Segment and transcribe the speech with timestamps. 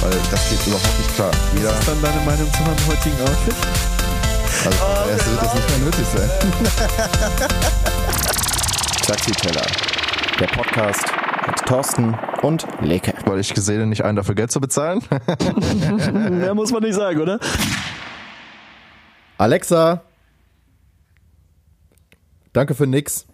[0.00, 1.30] weil das geht überhaupt nicht klar.
[1.56, 3.54] Jeder Was ist dann deine Meinung zu meinem heutigen Outfit?
[4.64, 6.30] Also oh, erst wird das nicht mehr nötig sein.
[9.06, 9.66] Taxiteller,
[10.40, 11.04] der Podcast
[11.46, 13.14] mit Thorsten und Leke.
[13.26, 15.02] Weil ich gesehen nicht einen dafür Geld zu bezahlen.
[16.30, 17.38] Mehr muss man nicht sagen, oder?
[19.38, 20.02] Alexa,
[22.52, 23.26] danke für nix.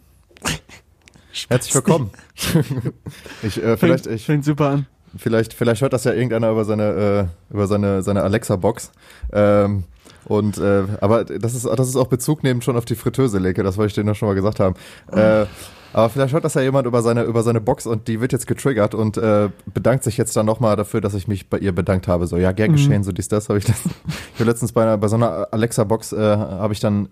[1.48, 2.10] Herzlich willkommen.
[3.42, 4.86] ich, äh, vielleicht, fängt, ich, fängt super an.
[5.16, 8.92] Vielleicht, vielleicht hört das ja irgendeiner über seine, äh, über seine, seine Alexa-Box.
[9.32, 9.84] Ähm,
[10.24, 13.62] und äh, aber das ist, das ist auch Bezug nehmend schon auf die Fritteuse, Leke,
[13.62, 14.76] das wollte ich dir noch schon mal gesagt haben.
[15.10, 15.46] Äh,
[15.92, 18.46] aber vielleicht hört das ja jemand über seine, über seine Box und die wird jetzt
[18.46, 22.08] getriggert und äh, bedankt sich jetzt dann nochmal dafür, dass ich mich bei ihr bedankt
[22.08, 22.26] habe.
[22.26, 22.76] So, ja, gern mhm.
[22.76, 23.84] geschehen, so dies, das habe ich das.
[24.34, 27.08] ich habe letztens bei, einer, bei so einer Alexa-Box äh, habe ich dann,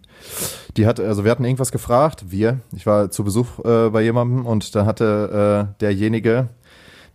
[0.77, 4.47] die hat, also wir hatten irgendwas gefragt, wir, ich war zu Besuch äh, bei jemandem
[4.47, 6.49] und dann hatte äh, derjenige,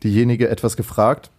[0.04, 1.30] diejenige etwas gefragt.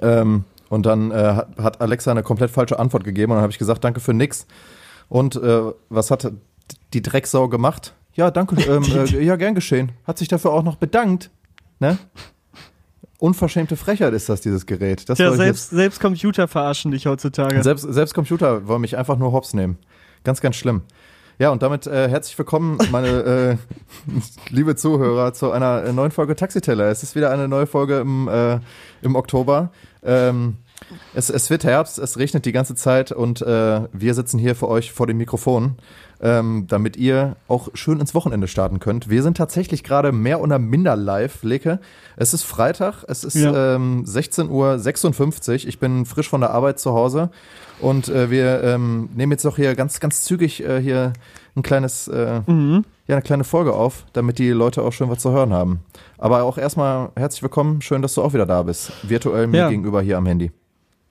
[0.00, 3.58] Ähm, und dann äh, hat Alexa eine komplett falsche Antwort gegeben und dann habe ich
[3.58, 4.46] gesagt, danke für nix.
[5.08, 6.30] Und äh, was hat
[6.92, 7.94] die Drecksau gemacht?
[8.14, 8.56] Ja, danke.
[8.68, 9.92] Ähm, äh, ja, gern geschehen.
[10.04, 11.30] Hat sich dafür auch noch bedankt.
[11.78, 11.98] Ne?
[13.18, 15.08] Unverschämte Frechheit ist das, dieses Gerät.
[15.08, 17.62] Das ja, selbst, selbst Computer verarschen dich heutzutage.
[17.62, 19.78] Selbst, selbst Computer wollen mich einfach nur hops nehmen.
[20.24, 20.82] Ganz, ganz schlimm.
[21.40, 23.56] Ja, und damit äh, herzlich willkommen, meine äh,
[24.48, 26.86] liebe Zuhörer, zu einer äh, neuen Folge Taxiteller.
[26.86, 28.58] Es ist wieder eine neue Folge im, äh,
[29.02, 29.70] im Oktober.
[30.02, 30.56] Ähm,
[31.14, 34.66] es, es wird Herbst, es regnet die ganze Zeit und äh, wir sitzen hier für
[34.66, 35.76] euch vor dem Mikrofon,
[36.20, 39.08] ähm, damit ihr auch schön ins Wochenende starten könnt.
[39.08, 41.78] Wir sind tatsächlich gerade mehr oder minder live, Leke.
[42.16, 43.76] Es ist Freitag, es ist ja.
[43.76, 44.48] ähm, 16.56
[45.62, 45.68] Uhr.
[45.68, 47.30] Ich bin frisch von der Arbeit zu Hause
[47.80, 51.12] und äh, wir ähm, nehmen jetzt auch hier ganz, ganz zügig äh, hier
[51.56, 52.84] ein kleines, äh, mhm.
[53.06, 55.80] ja, eine kleine Folge auf, damit die Leute auch schön was zu hören haben.
[56.18, 58.92] Aber auch erstmal herzlich willkommen, schön, dass du auch wieder da bist.
[59.02, 59.68] Virtuell mir ja.
[59.68, 60.52] gegenüber hier am Handy.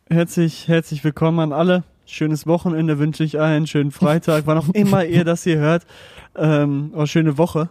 [0.09, 1.83] Herzlich, herzlich willkommen an alle.
[2.05, 5.85] Schönes Wochenende wünsche ich allen, schönen Freitag, wann auch immer ihr das hier hört.
[6.35, 7.69] Ähm, oh, schöne Woche.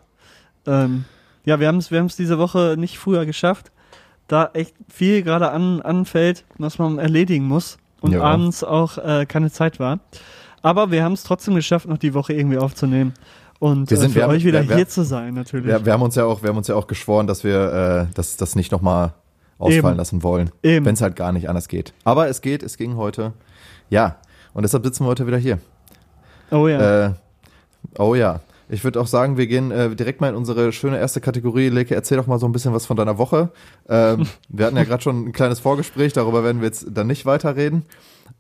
[0.66, 1.04] Ähm,
[1.44, 3.70] ja, wir haben es wir haben's diese Woche nicht früher geschafft,
[4.28, 8.22] da echt viel gerade an, anfällt, was man erledigen muss und ja.
[8.22, 10.00] abends auch äh, keine Zeit war.
[10.62, 13.14] Aber wir haben es trotzdem geschafft, noch die Woche irgendwie aufzunehmen
[13.58, 15.66] und wir äh, sind, äh, für wir euch haben, wieder wir, hier zu sein natürlich.
[15.66, 18.14] Wir, wir, haben uns ja auch, wir haben uns ja auch geschworen, dass wir äh,
[18.14, 19.14] das, das nicht nochmal
[19.58, 19.96] ausfallen Eben.
[19.96, 20.50] lassen wollen.
[20.62, 21.94] Wenn es halt gar nicht anders geht.
[22.04, 23.32] Aber es geht, es ging heute.
[23.88, 24.16] Ja.
[24.52, 25.58] Und deshalb sitzen wir heute wieder hier.
[26.50, 27.06] Oh ja.
[27.06, 27.12] Äh,
[27.98, 28.40] oh ja.
[28.68, 31.68] Ich würde auch sagen, wir gehen äh, direkt mal in unsere schöne erste Kategorie.
[31.68, 33.50] Leke, erzähl doch mal so ein bisschen was von deiner Woche.
[33.88, 37.26] Ähm, wir hatten ja gerade schon ein kleines Vorgespräch, darüber werden wir jetzt dann nicht
[37.26, 37.84] weiterreden.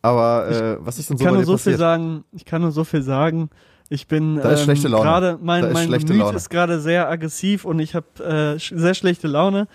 [0.02, 1.74] Aber äh, was ist denn so ich kann nur so passiert?
[1.74, 2.24] viel sagen.
[2.32, 3.50] Ich kann nur so viel sagen.
[3.88, 6.36] Ich bin da ähm, gerade mein mein Gemüt Laune.
[6.36, 9.68] ist gerade sehr aggressiv und ich habe äh, sehr schlechte Laune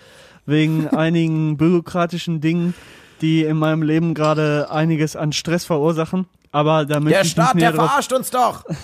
[0.44, 2.74] wegen einigen bürokratischen Dingen,
[3.22, 6.26] die in meinem Leben gerade einiges an Stress verursachen.
[6.50, 8.64] Aber da möchte der ich Staat, der verarscht uns doch.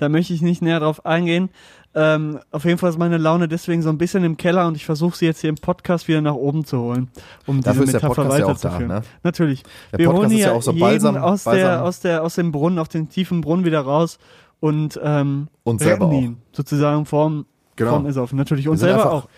[0.00, 1.50] Da möchte ich nicht näher drauf eingehen.
[1.94, 4.86] Ähm, auf jeden Fall ist meine Laune deswegen so ein bisschen im Keller und ich
[4.86, 7.10] versuche sie jetzt hier im Podcast wieder nach oben zu holen,
[7.46, 8.88] um Dafür diese Metapher weiterzuführen.
[8.88, 9.02] Ja ne?
[9.24, 9.62] Natürlich.
[9.92, 11.62] Der Wir Podcast holen hier ja so jeden Balsam, aus, Balsam.
[11.62, 14.18] Der, aus, der, aus dem Brunnen, auf den tiefen Brunnen wieder raus
[14.60, 17.44] und, ähm, und selber ihn sozusagen vorm,
[17.76, 17.90] genau.
[17.90, 18.32] vorm ist auf.
[18.32, 19.28] Natürlich und selber auch.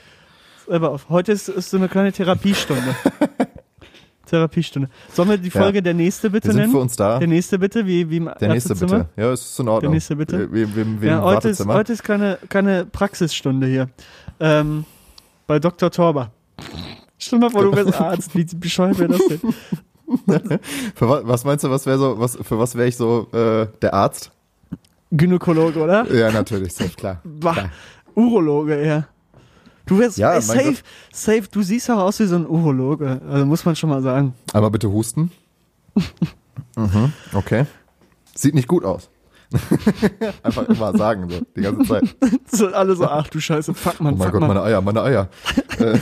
[0.68, 1.08] Selber auf.
[1.08, 2.94] Heute ist, ist so eine kleine Therapiestunde.
[4.32, 4.88] Therapiestunde.
[5.12, 5.82] Sollen wir die Folge ja.
[5.82, 6.72] der nächste bitte wir sind nennen?
[6.72, 7.18] für uns da.
[7.18, 9.08] Der nächste bitte, wie, wie im Der nächste bitte.
[9.16, 9.90] Ja, es ist in Ordnung.
[9.90, 10.50] Der nächste bitte.
[10.50, 13.90] Wie, wie, wie ja, heute ist, heute ist keine, keine Praxisstunde hier.
[14.40, 14.86] Ähm,
[15.46, 15.90] bei Dr.
[15.90, 16.30] Torber.
[17.18, 18.34] Stell mal vor, du bist Arzt.
[18.34, 19.40] Wie bescheuert wäre das denn?
[20.94, 23.92] für was, meinst du, was wäre so, was, für was wäre ich so äh, der
[23.92, 24.32] Arzt?
[25.10, 26.10] Gynäkologe, oder?
[26.10, 27.20] Ja, natürlich, klar.
[27.22, 27.70] Bah, klar.
[28.14, 29.08] Urologe eher.
[29.86, 30.76] Du wirst ja, ey, safe,
[31.12, 33.20] safe, du siehst auch aus wie so ein Urologe.
[33.28, 34.34] Also muss man schon mal sagen.
[34.52, 35.30] Einmal bitte husten.
[36.76, 37.66] mhm, okay.
[38.34, 39.10] Sieht nicht gut aus.
[40.42, 42.16] Einfach immer sagen, so, die ganze Zeit.
[42.50, 44.14] so alle so, ach du Scheiße, fuck man.
[44.14, 44.48] Oh mein fuck Gott, man.
[44.48, 45.28] meine Eier, meine Eier.
[45.78, 45.98] äh,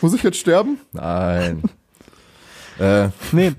[0.00, 0.78] muss ich jetzt sterben?
[0.92, 1.62] Nein.
[2.78, 3.52] Äh, nee,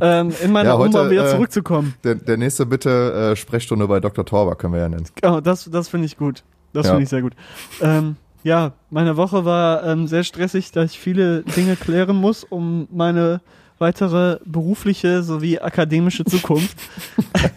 [0.00, 1.94] ähm, in meiner ja, heute, um wieder äh, zurückzukommen.
[2.04, 4.24] Der, der nächste bitte äh, Sprechstunde bei Dr.
[4.24, 5.06] Torber können wir ja nennen.
[5.22, 6.44] Oh, das, das finde ich gut.
[6.72, 6.92] Das ja.
[6.92, 7.34] finde ich sehr gut.
[7.80, 12.88] Ähm, ja, meine Woche war ähm, sehr stressig, da ich viele Dinge klären muss, um
[12.90, 13.40] meine
[13.78, 16.76] weitere berufliche sowie akademische Zukunft.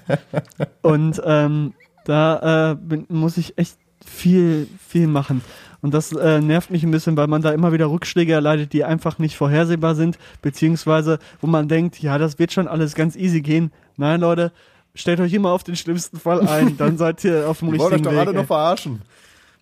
[0.82, 1.74] und ähm,
[2.06, 5.42] da äh, bin, muss ich echt viel, viel machen.
[5.82, 8.86] Und das äh, nervt mich ein bisschen, weil man da immer wieder Rückschläge erleidet, die
[8.86, 13.42] einfach nicht vorhersehbar sind, beziehungsweise wo man denkt, ja, das wird schon alles ganz easy
[13.42, 13.72] gehen.
[13.98, 14.54] Nein, Leute,
[14.96, 17.94] stellt euch immer auf den schlimmsten Fall ein, dann seid ihr auf dem richtigen wollen
[17.96, 18.20] euch doch Weg.
[18.20, 19.02] alle noch verarschen.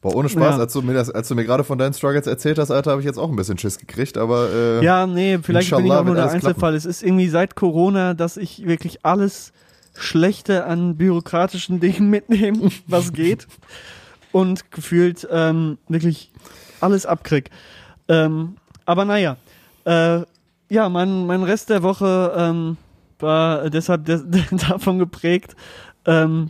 [0.02, 0.60] Boah, ohne Spaß, Ja.
[0.60, 3.02] als du mir das, als du mir gerade von deinen Struggles erzählt hast, Alter, habe
[3.02, 6.04] ich jetzt auch ein bisschen Schiss gekriegt, aber äh, Ja, nee, vielleicht bin ich auch
[6.04, 6.74] nur der Einzelfall.
[6.76, 9.54] Es ist irgendwie seit Corona, dass ich wirklich alles
[9.96, 13.48] Schlechte an bürokratischen Dingen mitnehme, was geht.
[14.32, 16.32] Und gefühlt ähm, wirklich
[16.80, 17.50] alles abkrieg.
[18.08, 18.56] Ähm,
[18.86, 19.36] aber naja,
[19.86, 20.22] äh,
[20.70, 22.78] ja, mein, mein Rest der Woche ähm,
[23.20, 24.24] war deshalb des,
[24.70, 25.56] davon geprägt.
[26.06, 26.50] Ähm,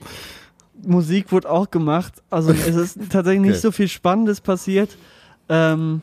[0.86, 2.13] Musik wurde auch gemacht.
[2.30, 3.60] Also es ist tatsächlich nicht Okay.
[3.62, 4.98] so viel Spannendes passiert.
[5.50, 6.01] Ähm,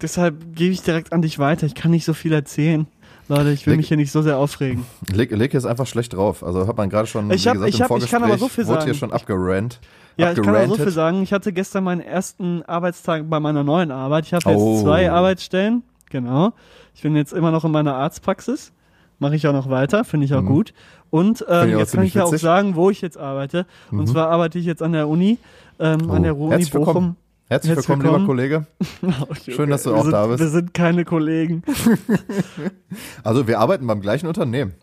[0.00, 1.66] deshalb gebe ich direkt an dich weiter.
[1.66, 2.86] Ich kann nicht so viel erzählen.
[3.28, 4.86] Leute, ich will Leg- mich hier nicht so sehr aufregen.
[5.12, 6.44] Leg, Leg ist einfach schlecht drauf.
[6.44, 8.48] Also hat man gerade schon, Ich hab- gesagt, ich im hab- ich kann aber so
[8.48, 8.98] viel wurde hier sagen.
[8.98, 9.80] schon abgerannt.
[10.16, 11.22] Ja, ich kann auch so viel sagen.
[11.22, 14.26] Ich hatte gestern meinen ersten Arbeitstag bei meiner neuen Arbeit.
[14.26, 14.80] Ich habe jetzt Oh.
[14.82, 15.82] zwei Arbeitsstellen.
[16.08, 16.52] Genau.
[16.94, 18.72] Ich bin jetzt immer noch in meiner Arztpraxis.
[19.18, 20.46] Mache ich auch noch weiter, finde ich auch Mhm.
[20.46, 20.74] gut.
[21.10, 23.66] Und ähm, jetzt kann ich ja auch sagen, wo ich jetzt arbeite.
[23.90, 24.06] Und Mhm.
[24.06, 25.38] zwar arbeite ich jetzt an der Uni,
[25.78, 26.12] ähm, Oh.
[26.12, 26.86] an der Uni Herzlich Bochum.
[26.86, 27.16] willkommen.
[27.48, 28.38] Herzlich Herzlich willkommen, willkommen.
[28.38, 28.66] lieber
[29.06, 29.44] Kollege.
[29.56, 30.40] Schön, dass du wir auch sind, da bist.
[30.40, 31.62] Wir sind keine Kollegen.
[33.24, 34.74] Also wir arbeiten beim gleichen Unternehmen.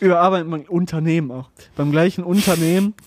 [0.00, 1.50] Wir arbeiten beim Unternehmen auch.
[1.76, 2.94] Beim gleichen Unternehmen.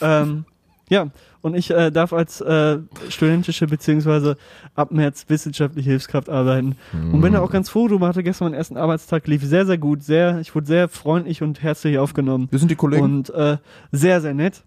[0.00, 0.44] Ähm,
[0.90, 1.06] ja,
[1.44, 2.78] und ich äh, darf als äh,
[3.10, 4.38] studentische beziehungsweise
[4.74, 6.76] ab März wissenschaftliche Hilfskraft arbeiten.
[7.12, 8.08] Und bin da auch ganz froh drüber.
[8.08, 10.02] Hatte gestern meinen ersten Arbeitstag, lief sehr, sehr gut.
[10.02, 12.48] Sehr, ich wurde sehr freundlich und herzlich aufgenommen.
[12.50, 13.02] Wir sind die Kollegen.
[13.02, 13.58] Und äh,
[13.92, 14.62] sehr, sehr nett.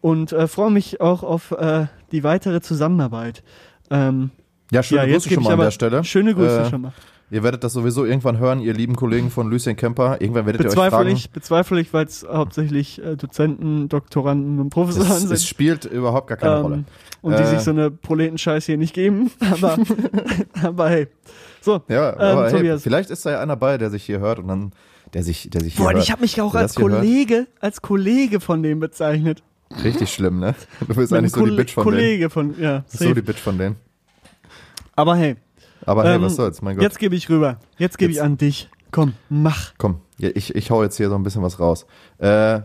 [0.00, 3.44] Und äh, freue mich auch auf äh, die weitere Zusammenarbeit.
[3.90, 4.30] Ähm,
[4.72, 6.02] ja, schöne ja, Grüße schon mal an der Stelle.
[6.02, 6.92] schöne Grüße Äh, schon mal.
[7.28, 10.20] Ihr werdet das sowieso irgendwann hören, ihr lieben Kollegen von Lucien Kemper.
[10.20, 11.10] Irgendwann werdet ihr euch Bezweifle fragen.
[11.10, 15.32] ich, bezweifle ich, weil es hauptsächlich äh, Dozenten, Doktoranden und Professoren Es, sind.
[15.32, 16.84] es spielt überhaupt gar keine ähm, Rolle.
[17.22, 17.46] Und die Äh.
[17.46, 19.32] sich so eine Proletenscheiß hier nicht geben.
[19.40, 19.76] Aber,
[20.62, 21.08] aber hey.
[21.60, 21.82] So.
[21.88, 22.82] Ja, ähm, aber hey, Tobias.
[22.84, 24.72] vielleicht ist da ja einer bei, der sich hier hört und dann,
[25.12, 26.02] der sich, der sich hier Boah, hört.
[26.04, 26.76] ich habe mich auch Wer als.
[26.76, 29.42] Kollege, als Kollege von dem bezeichnet.
[29.82, 30.54] Richtig schlimm, ne?
[30.86, 31.96] Du bist eigentlich so die Bitch von denen.
[31.96, 32.84] Kollege von, ja.
[32.86, 33.74] So die Bitch von denen.
[34.94, 35.34] Aber hey,
[35.86, 36.82] Aber hey, Ähm, was soll's, mein Gott.
[36.82, 37.58] jetzt gebe ich rüber.
[37.78, 38.68] Jetzt gebe ich an dich.
[38.90, 39.72] Komm, mach.
[39.78, 41.86] Komm, ich, ich hau jetzt hier so ein bisschen was raus.
[42.18, 42.60] Äh,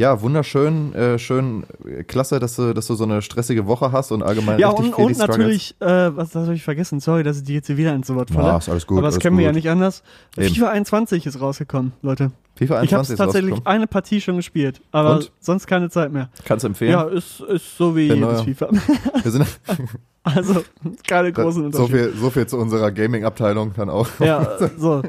[0.00, 4.10] ja, wunderschön, äh, schön, äh, klasse, dass du, dass du so eine stressige Woche hast
[4.12, 5.36] und allgemein Ja, richtig und, viel und Struggles.
[5.38, 8.30] natürlich, äh, was habe ich vergessen, sorry, dass ich die jetzt hier wieder ins Wort
[8.30, 8.48] falle.
[8.48, 8.96] Ja, ist alles gut.
[8.98, 9.56] aber das kennen wir ja gut.
[9.56, 10.02] nicht anders.
[10.38, 10.54] Eben.
[10.54, 12.32] FIFA 21 ist rausgekommen, Leute.
[12.56, 15.32] FIFA Ich habe 21 tatsächlich eine Partie schon gespielt, aber Und?
[15.38, 16.30] sonst keine Zeit mehr.
[16.46, 16.92] Kannst du empfehlen?
[16.92, 18.68] Ja, ist, ist so wie Der jedes neue- FIFA.
[19.22, 19.46] Wir sind
[20.22, 20.62] Also
[21.06, 22.10] keine großen so Unterschiede.
[22.12, 24.06] viel, so viel zu unserer Gaming-Abteilung dann auch.
[24.18, 25.02] Ja, so.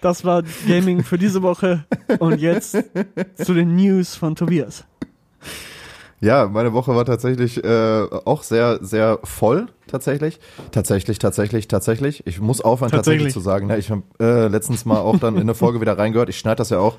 [0.00, 1.84] Das war Gaming für diese Woche.
[2.18, 2.76] Und jetzt
[3.34, 4.84] zu den News von Tobias.
[6.20, 10.40] Ja, meine Woche war tatsächlich äh, auch sehr, sehr voll, tatsächlich.
[10.70, 12.26] Tatsächlich, tatsächlich, tatsächlich.
[12.26, 13.34] Ich muss aufhören, tatsächlich, Tatsächlich.
[13.34, 13.66] zu sagen.
[13.66, 13.76] Ne?
[13.78, 16.30] Ich habe äh, letztens mal auch dann in eine Folge wieder reingehört.
[16.30, 16.96] Ich schneide das ja auch,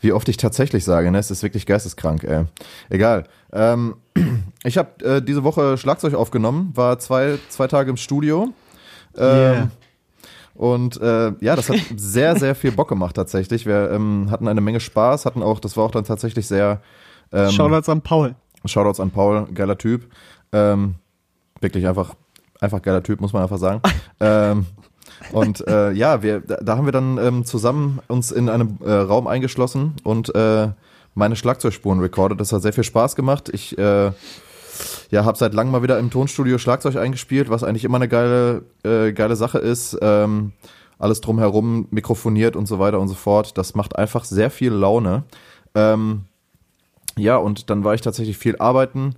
[0.00, 1.10] wie oft ich tatsächlich sage.
[1.12, 1.18] Ne?
[1.18, 2.44] Es ist wirklich geisteskrank, ey.
[2.90, 3.24] Egal.
[3.52, 3.94] Ähm,
[4.64, 8.48] ich habe äh, diese Woche Schlagzeug aufgenommen, war zwei, zwei Tage im Studio.
[9.16, 9.70] Ähm, Yeah.
[10.54, 13.66] Und äh, ja, das hat sehr, sehr viel Bock gemacht tatsächlich.
[13.66, 16.80] Wir ähm, hatten eine Menge Spaß, hatten auch, das war auch dann tatsächlich sehr
[17.32, 18.34] ähm, Shoutouts an Paul.
[18.64, 20.06] Shoutouts an Paul, geiler Typ.
[20.52, 20.96] Ähm,
[21.60, 22.14] wirklich einfach,
[22.60, 23.80] einfach geiler Typ, muss man einfach sagen.
[24.20, 24.66] ähm,
[25.32, 29.26] und äh, ja, wir, da, haben wir dann ähm, zusammen uns in einem äh, Raum
[29.26, 30.68] eingeschlossen und äh,
[31.14, 32.40] meine Schlagzeugspuren recorded.
[32.40, 33.50] Das hat sehr viel Spaß gemacht.
[33.52, 34.12] Ich äh,
[35.12, 38.62] ja, habe seit langem mal wieder im Tonstudio Schlagzeug eingespielt, was eigentlich immer eine geile,
[38.82, 39.96] äh, geile Sache ist.
[40.00, 40.52] Ähm,
[40.98, 43.58] alles drumherum mikrofoniert und so weiter und so fort.
[43.58, 45.24] Das macht einfach sehr viel Laune.
[45.74, 46.22] Ähm,
[47.18, 49.14] ja, und dann war ich tatsächlich viel arbeiten,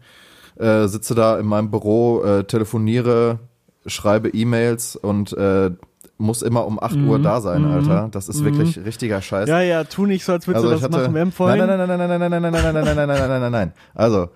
[0.56, 3.38] äh, sitze da in meinem Büro, äh, telefoniere,
[3.86, 5.70] schreibe E-Mails und äh,
[6.18, 8.08] muss immer um 8 Uhr da sein, Alter.
[8.10, 9.48] Das ist wirklich richtiger Scheiß.
[9.48, 11.14] Ja, ja, tu nicht so, als würdest du das machen.
[11.14, 11.58] Wir haben nein, vorhin.
[11.58, 13.72] nein, nein, nein, nein, nein, nein, nein, nein, nein, nein, nein, nein, nein, nein, nein.
[13.94, 14.30] Also,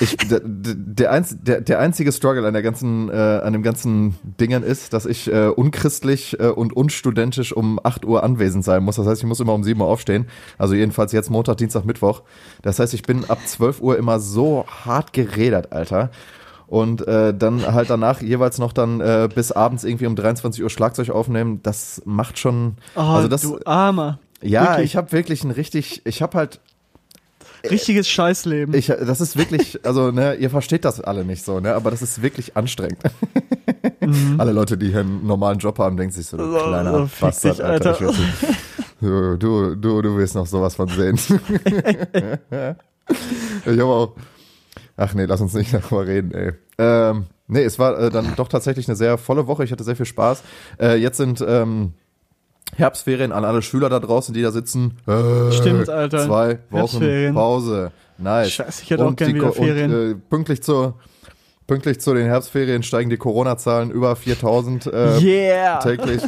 [0.00, 4.16] ich, der, der, einz, der, der einzige Struggle an der ganzen, äh, an dem ganzen
[4.40, 8.96] Dingen ist, dass ich äh, unchristlich äh, und unstudentisch um 8 Uhr anwesend sein muss.
[8.96, 10.26] Das heißt, ich muss immer um 7 Uhr aufstehen.
[10.58, 12.22] Also jedenfalls jetzt Montag, Dienstag, Mittwoch.
[12.62, 16.10] Das heißt, ich bin ab 12 Uhr immer so hart gerädert, Alter.
[16.66, 20.70] Und äh, dann halt danach jeweils noch dann äh, bis abends irgendwie um 23 Uhr
[20.70, 21.60] Schlagzeug aufnehmen.
[21.62, 22.76] Das macht schon.
[22.96, 24.18] Oh, also das, du Armer.
[24.42, 24.86] ja, wirklich.
[24.86, 26.60] ich habe wirklich ein richtig, ich habe halt,
[27.70, 28.74] Richtiges Scheißleben.
[28.74, 32.02] ich, das ist wirklich, also ne, ihr versteht das alle nicht so, ne, aber das
[32.02, 32.98] ist wirklich anstrengend.
[34.38, 36.52] Alle Leute, die hier einen normalen Job haben, denken sich so, du Mhm.
[36.52, 38.00] So, kleiner so, Bastard, dich, Alter.
[38.00, 38.14] Alter.
[39.00, 41.18] Du, du, du, du wirst noch sowas von sehen.
[43.64, 44.14] ich habe auch.
[44.96, 46.52] Ach nee, lass uns nicht darüber reden, ey.
[46.78, 49.64] Ähm, nee, es war äh, dann doch tatsächlich eine sehr volle Woche.
[49.64, 50.42] Ich hatte sehr viel Spaß.
[50.80, 51.92] Äh, jetzt sind ähm,
[52.74, 54.98] Herbstferien an alle Schüler da draußen, die da sitzen.
[55.06, 56.26] Äh, Stimmt, Alter.
[56.26, 57.34] Zwei Wochen.
[57.34, 57.92] Pause.
[58.18, 58.52] Nice.
[58.52, 59.94] Scheiße, ich hätte auch gern die wieder Ferien.
[59.94, 60.94] Und, äh, pünktlich zur
[61.66, 65.78] pünktlich zu den Herbstferien steigen die Corona-Zahlen über 4000 äh, yeah!
[65.78, 66.22] täglich.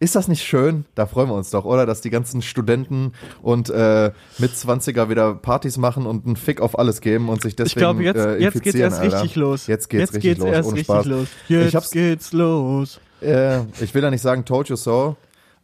[0.00, 0.84] Ist das nicht schön?
[0.94, 1.84] Da freuen wir uns doch, oder?
[1.84, 7.00] Dass die ganzen Studenten und äh, Mitzwanziger wieder Partys machen und einen Fick auf alles
[7.00, 9.16] geben und sich Ich deswegen glaube, jetzt, äh, jetzt geht's erst Alter.
[9.16, 9.66] richtig los.
[9.66, 11.28] Jetzt geht's jetzt richtig geht's los, erst ohne richtig los.
[11.48, 13.00] Ich Jetzt geht's los.
[13.20, 15.16] Äh, ich will ja nicht sagen, told you so,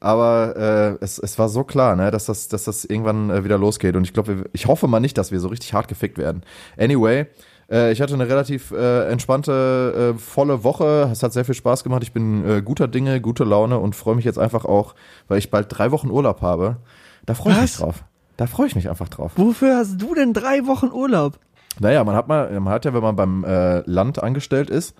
[0.04, 3.56] aber äh, es, es war so klar, ne, dass das, dass das irgendwann äh, wieder
[3.56, 3.96] losgeht.
[3.96, 6.42] Und ich glaube, ich hoffe mal nicht, dass wir so richtig hart gefickt werden.
[6.76, 7.26] Anyway,
[7.70, 11.08] äh, ich hatte eine relativ äh, entspannte, äh, volle Woche.
[11.10, 12.02] Es hat sehr viel Spaß gemacht.
[12.02, 14.94] Ich bin äh, guter Dinge, gute Laune und freue mich jetzt einfach auch,
[15.28, 16.76] weil ich bald drei Wochen Urlaub habe.
[17.24, 18.04] Da freue ich mich drauf.
[18.36, 19.32] Da freue ich mich einfach drauf.
[19.36, 21.38] Wofür hast du denn drei Wochen Urlaub?
[21.80, 24.94] Naja, man hat mal, man hat ja, wenn man beim äh, Land angestellt ist,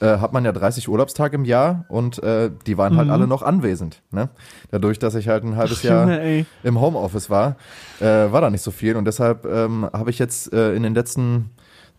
[0.00, 3.12] äh, hat man ja 30 Urlaubstage im Jahr und äh, die waren halt Mhm.
[3.12, 4.02] alle noch anwesend.
[4.12, 4.28] Ne?
[4.70, 6.46] Dadurch, dass ich halt ein halbes Jahr ey.
[6.62, 7.56] im Homeoffice war,
[8.00, 10.94] äh, war da nicht so viel und deshalb ähm, habe ich jetzt äh, in den
[10.94, 11.50] letzten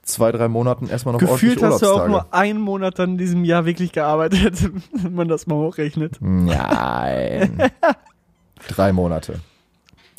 [0.04, 3.18] zwei, drei Monaten erstmal noch Gefühlt ordentlich hast du auch nur einen Monat dann in
[3.20, 6.18] diesem Jahr wirklich gearbeitet, wenn man das mal hochrechnet.
[6.22, 7.62] Nein.
[8.68, 9.40] drei Monate.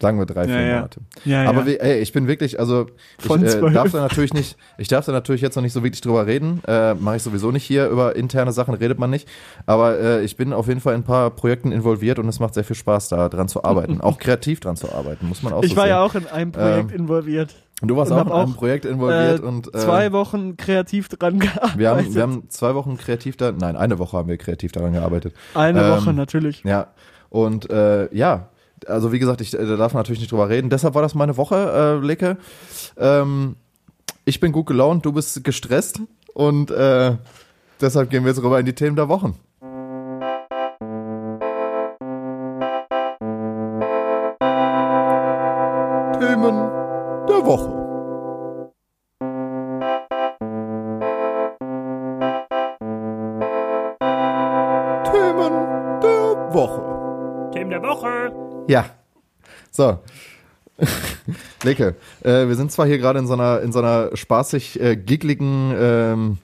[0.02, 0.74] Sagen wir drei, vier ja.
[0.74, 1.00] Monate.
[1.24, 1.66] Ja, Aber ja.
[1.66, 2.86] wie, ey, ich bin wirklich, also
[3.20, 5.84] ich Von äh, darf da natürlich nicht, ich darf da natürlich jetzt noch nicht so
[5.84, 6.60] wirklich drüber reden.
[6.66, 7.86] Äh, Mache ich sowieso nicht hier.
[7.86, 9.28] Über interne Sachen redet man nicht.
[9.64, 12.54] Aber äh, ich bin auf jeden Fall in ein paar Projekten involviert und es macht
[12.54, 14.00] sehr viel Spaß, da dran zu arbeiten.
[14.02, 15.90] auch kreativ dran zu arbeiten, muss man auch ich so war sehen.
[15.90, 17.54] ja auch in einem Projekt Ähm, involviert.
[17.80, 20.56] Und du warst und auch in einem auch, Projekt involviert Äh, und äh, zwei Wochen
[20.56, 21.78] kreativ dran gearbeitet.
[21.78, 24.92] wir haben, wir haben zwei Wochen kreativ da, nein, eine Woche haben wir kreativ daran
[24.94, 25.34] gearbeitet.
[25.54, 26.64] Eine ähm, Woche natürlich.
[26.64, 26.88] Ja,
[27.28, 28.48] und äh, ja,
[28.88, 30.70] also wie gesagt, ich äh, da darf natürlich nicht drüber reden.
[30.70, 32.36] Deshalb war das meine Woche, äh, Leke.
[32.96, 33.56] Ähm,
[34.24, 36.00] ich bin gut gelaunt, du bist gestresst
[36.34, 37.16] und äh,
[37.80, 39.38] deshalb gehen wir jetzt rüber in die Themen der Wochen.
[61.64, 64.96] Leke, äh, wir sind zwar hier gerade in so einer, in so einer spaßig äh,
[64.96, 66.38] giggligen, ähm,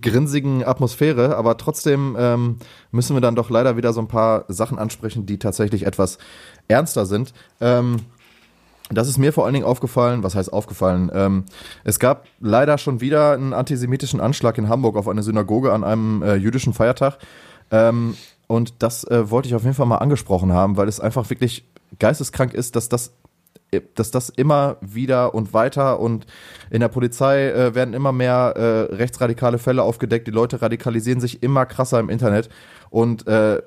[0.00, 2.56] grinsigen Atmosphäre, aber trotzdem ähm,
[2.90, 6.18] müssen wir dann doch leider wieder so ein paar Sachen ansprechen, die tatsächlich etwas
[6.68, 7.34] ernster sind.
[7.60, 7.98] Ähm,
[8.90, 11.10] das ist mir vor allen Dingen aufgefallen, was heißt aufgefallen?
[11.14, 11.44] Ähm,
[11.84, 16.22] es gab leider schon wieder einen antisemitischen Anschlag in Hamburg auf eine Synagoge an einem
[16.22, 17.18] äh, jüdischen Feiertag.
[17.70, 18.16] Ähm,
[18.48, 21.64] und das äh, wollte ich auf jeden Fall mal angesprochen haben, weil es einfach wirklich
[21.98, 23.12] geisteskrank ist, dass das
[23.94, 26.26] dass das immer wieder und weiter und
[26.70, 31.42] in der Polizei äh, werden immer mehr äh, rechtsradikale Fälle aufgedeckt, die Leute radikalisieren sich
[31.42, 32.48] immer krasser im Internet.
[32.90, 33.62] Und äh,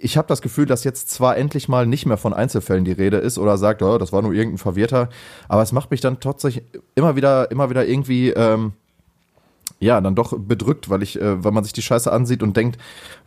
[0.00, 3.16] ich habe das Gefühl, dass jetzt zwar endlich mal nicht mehr von Einzelfällen die Rede
[3.16, 5.08] ist oder sagt, oh, das war nur irgendein Verwirrter,
[5.48, 8.72] aber es macht mich dann tatsächlich immer wieder, immer wieder irgendwie, ähm,
[9.80, 12.78] ja, dann doch bedrückt, weil ich, äh, weil man sich die Scheiße ansieht und denkt,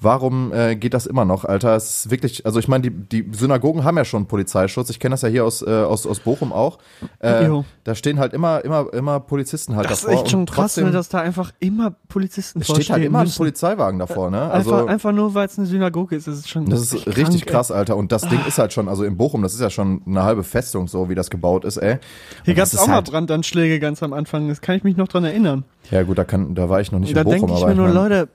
[0.01, 1.75] warum äh, geht das immer noch, Alter?
[1.75, 4.89] Es ist wirklich, also ich meine, die, die Synagogen haben ja schon Polizeischutz.
[4.89, 6.79] Ich kenne das ja hier aus, äh, aus, aus Bochum auch.
[7.19, 7.65] Äh, Jo.
[7.85, 10.21] da stehen halt immer, immer, immer Polizisten halt Das ist davor.
[10.21, 13.19] echt schon krass, trotzdem, ne, dass da einfach immer Polizisten es steht halt vorstehen immer
[13.19, 13.37] ein müssen.
[13.37, 14.41] Polizeiwagen davor, ne?
[14.51, 16.27] Also, einfach, einfach nur, weil es eine Synagoge ist.
[16.27, 17.95] Das ist schon das ist echt richtig krank, krass, Alter.
[17.95, 20.43] Und das Ding ist halt schon, also in Bochum, das ist ja schon eine halbe
[20.43, 21.97] Festung, so wie das gebaut ist, ey.
[22.43, 24.49] Hier Und gab das es ist auch mal halt- Brandanschläge ganz am Anfang.
[24.49, 25.63] Das kann ich mich noch dran erinnern.
[25.89, 27.75] Ja, gut, da, kann, da war ich noch nicht da in Bochum, denke ich mir
[27.75, 28.29] nur, mein- Leute,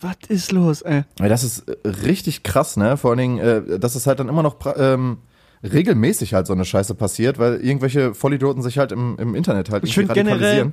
[0.00, 1.02] was ist los, ey?
[1.18, 2.96] Ja, das ist äh, richtig krass, ne?
[2.96, 5.18] Vor allen Dingen, äh, dass es halt dann immer noch ähm,
[5.62, 9.84] regelmäßig halt so eine Scheiße passiert, weil irgendwelche Vollidioten sich halt im, im Internet halt
[9.84, 10.72] Ich irgendwie generell, radikalisieren.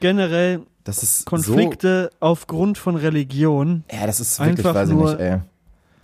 [0.00, 5.20] generell ist Konflikte aufgrund von Religion So, ja, das ist wirklich, weiß ich nur- nicht,
[5.20, 5.38] ey.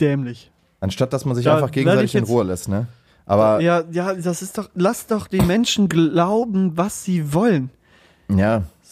[0.00, 0.50] dämlich.
[0.80, 2.86] Anstatt dass man sich Da einfach gegenseitig ich in Ruhe lässt, ne?
[3.26, 7.70] Aber ja, ja, ja, das ist doch, lass doch die Menschen glauben, was sie wollen.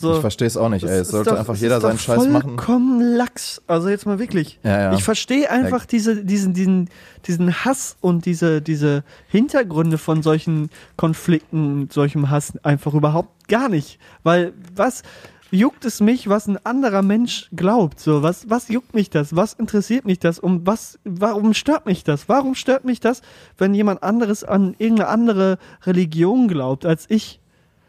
[0.01, 1.01] So, ich verstehe es auch nicht, ey.
[1.01, 2.57] Es sollte doch- einfach jeder seinen Scheiß machen.
[2.57, 3.61] Vollkommen Lachs.
[3.67, 4.61] Also jetzt mal wirklich.
[4.63, 4.93] Ja, ja.
[4.95, 6.89] Ich verstehe einfach diese, diesen, diesen,
[7.27, 13.99] diesen Hass und diese, diese Hintergründe von solchen Konflikten, solchem Hass einfach überhaupt gar nicht.
[14.23, 15.03] Weil was
[15.51, 17.99] juckt es mich, was ein anderer Mensch glaubt?
[17.99, 19.35] So, was, was juckt mich das?
[19.35, 20.39] Was interessiert mich das?
[20.39, 22.29] Um was, warum stört mich das?
[22.29, 23.23] Warum stört mich das,
[23.57, 27.41] wenn jemand anderes an irgendeine andere Religion glaubt als ich?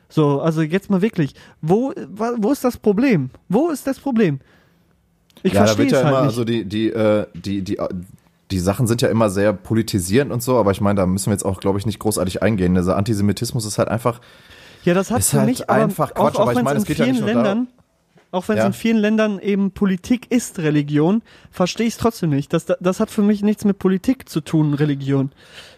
[0.10, 1.94] So, also jetzt mal wirklich, wo,
[2.38, 3.30] wo ist das Problem?
[3.48, 4.40] Wo ist das Problem?
[5.44, 6.30] Ich ja, da verstehe wird ja es halt immer, nicht.
[6.30, 7.78] also die, die, äh, die, die,
[8.52, 11.34] die Sachen sind ja immer sehr politisierend und so, aber ich meine, da müssen wir
[11.34, 12.74] jetzt auch, glaube ich, nicht großartig eingehen.
[12.76, 14.20] Dieser Antisemitismus ist halt einfach,
[14.84, 16.86] Ja, das hat für halt mich einfach auch, Quatsch, auch aber ich meine, in es
[16.88, 17.68] geht ja nicht nur darum- Ländern,
[18.32, 18.68] auch wenn es Ja.
[18.68, 21.22] in vielen Ländern eben Politik ist Religion,
[21.52, 22.54] verstehe ich es trotzdem nicht.
[22.54, 25.32] Das, das hat für mich nichts mit Politik zu tun, Religion.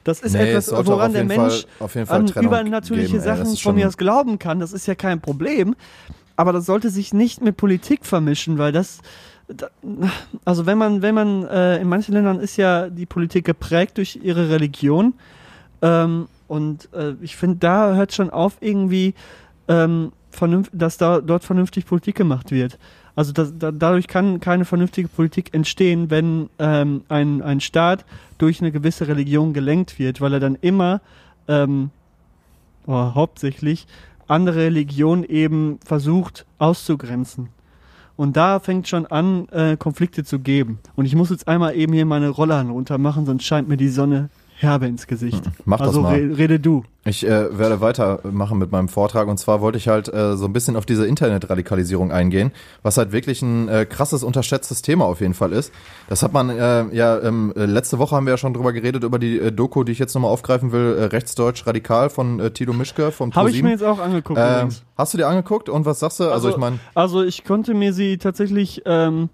[0.04, 3.76] Das ist Nee, etwas, woran der Mensch Fall- an Trennung übernatürliche geben, Sachen ist von
[3.76, 4.60] mir aus glauben kann.
[4.60, 5.76] Das ist ja kein Problem.
[6.36, 9.00] Aber das sollte sich nicht mit Politik vermischen, weil das
[9.48, 9.70] da-
[10.46, 14.20] also wenn man, wenn man, äh, in manchen Ländern ist ja die Politik geprägt durch
[14.24, 15.14] ihre Religion.
[15.82, 19.14] Ähm, und äh, ich finde, da hört schon auf, irgendwie,
[19.68, 20.12] ähm,
[20.72, 22.78] dass da dort vernünftig Politik gemacht wird.
[23.16, 28.06] Also das, da, dadurch kann keine vernünftige Politik entstehen, wenn ähm, ein, ein Staat
[28.38, 31.02] durch eine gewisse Religion gelenkt wird, weil er dann immer
[31.48, 31.90] ähm,
[32.86, 33.86] oder hauptsächlich
[34.28, 37.50] andere Religionen eben versucht auszugrenzen.
[38.16, 40.80] Und da fängt schon an, äh, Konflikte zu geben.
[40.96, 43.90] Und ich muss jetzt einmal eben hier meine Rollern runter machen, sonst scheint mir die
[43.90, 44.30] Sonne
[44.62, 45.44] herbe ins Gesicht.
[45.66, 46.14] Mach das also mal.
[46.14, 46.84] Re rede du.
[47.04, 50.54] Ich äh, werde weitermachen mit meinem Vortrag und zwar wollte ich halt äh, so ein
[50.54, 52.52] bisschen auf diese Internetradikalisierung eingehen,
[52.84, 55.74] was halt wirklich ein äh, krasses, unterschätztes Thema auf jeden Fall ist.
[56.10, 59.04] Das hat man äh, ja, ähm, äh, letzte Woche haben wir ja schon drüber geredet,
[59.04, 62.52] über die äh, Doku, die ich jetzt nochmal aufgreifen will, äh, Rechtsdeutsch Radikal von äh,
[62.52, 64.40] Tilo Mischke vom Habe ich mir jetzt auch angeguckt.
[64.40, 64.84] übrigens.
[64.96, 66.26] Hast du dir angeguckt und was sagst du?
[66.26, 69.30] Also, ich meine, Also ich konnte mir sie tatsächlich ähm,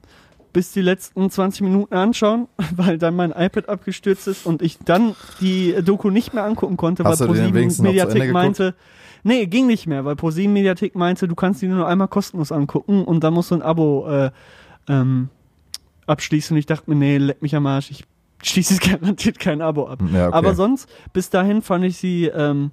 [0.58, 5.16] bis die letzten 20 Minuten anschauen, weil dann mein iPad abgestürzt ist und ich dann
[5.40, 8.74] die Doku nicht mehr angucken konnte, Hast weil ProSieben Mediathek meinte,
[9.22, 13.04] nee, ging nicht mehr, weil ProSieben Mediathek meinte, du kannst die nur einmal kostenlos angucken
[13.04, 14.32] und dann musst du ein Abo äh,
[14.88, 15.30] ähm,
[16.08, 18.04] abschließen und ich dachte mir, nee, leck mich am Arsch, ich
[18.42, 20.02] schließe jetzt garantiert kein Abo ab.
[20.12, 20.36] ja, okay.
[20.36, 22.72] Aber sonst, bis dahin fand ich sie ähm,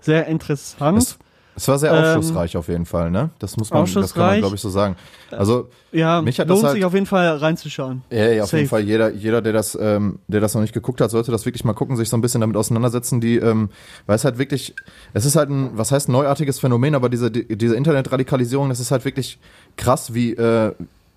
[0.00, 0.98] sehr interessant.
[0.98, 1.18] es,
[1.56, 3.30] es war sehr Ähm, aufschlussreich auf jeden Fall, ne?
[3.38, 4.94] Das muss man, das kann man glaube ich so sagen.
[5.30, 8.02] Also ja, mich hat das lohnt halt- sich auf jeden Fall reinzuschauen.
[8.10, 8.58] Ja, ja, auf Safe.
[8.58, 8.82] jeden Fall.
[8.82, 11.72] Jeder, jeder, der das, ähm, der das noch nicht geguckt hat, sollte das wirklich mal
[11.72, 13.20] gucken, sich so ein bisschen damit auseinandersetzen.
[13.20, 13.70] Die, ähm,
[14.06, 14.74] weil es halt wirklich,
[15.14, 18.90] es ist halt ein, was heißt neuartiges Phänomen, aber diese, die, diese Internetradikalisierung, das ist
[18.90, 19.38] halt wirklich
[19.76, 20.72] krass, wie, äh,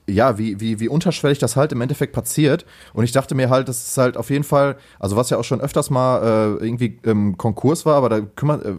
[0.09, 2.65] ja, wie, wie, wie unterschwellig das halt im Endeffekt passiert.
[2.93, 5.43] Und ich dachte mir halt, das ist halt auf jeden Fall, also was ja auch
[5.43, 8.75] schon öfters mal äh, irgendwie ähm, Konkurs war, aber da kümmert, äh,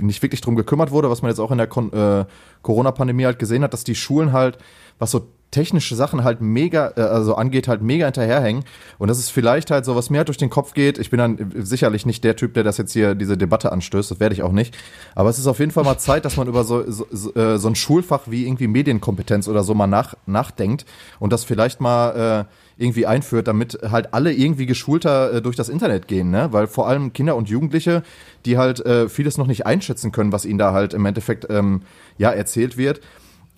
[0.00, 2.24] nicht wirklich drum gekümmert wurde, was man jetzt auch in der äh,
[2.62, 4.58] Corona-Pandemie halt gesehen hat, dass die Schulen halt,
[4.98, 8.64] was so technische Sachen halt mega, äh, also angeht, halt mega hinterherhängen.
[8.98, 10.98] Und das ist vielleicht halt so, was mir halt durch den Kopf geht.
[10.98, 14.10] Ich bin dann sicherlich nicht der Typ, der das jetzt hier, diese Debatte anstößt.
[14.10, 14.76] Das werde ich auch nicht.
[15.14, 17.58] Aber es ist auf jeden Fall mal Zeit, dass man über so, so, so, äh,
[17.58, 20.84] so ein Schulfach wie irgendwie Medienkompetenz oder so mal nach, nachdenkt
[21.20, 25.68] und das vielleicht mal äh, irgendwie einführt, damit halt alle irgendwie geschulter äh, durch das
[25.68, 26.48] Internet gehen, ne?
[26.50, 28.02] Weil vor allem Kinder und Jugendliche,
[28.44, 31.82] die halt äh, vieles noch nicht einschätzen können, was ihnen da halt im Endeffekt ähm,
[32.18, 33.00] ja erzählt wird,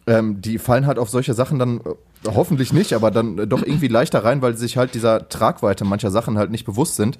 [0.06, 3.62] ähm, die fallen halt auf solche Sachen dann äh, hoffentlich nicht, aber dann äh, doch
[3.62, 7.18] irgendwie leichter rein, weil sie sich halt dieser Tragweite mancher Sachen halt nicht bewusst sind.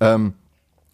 [0.00, 0.34] Ähm,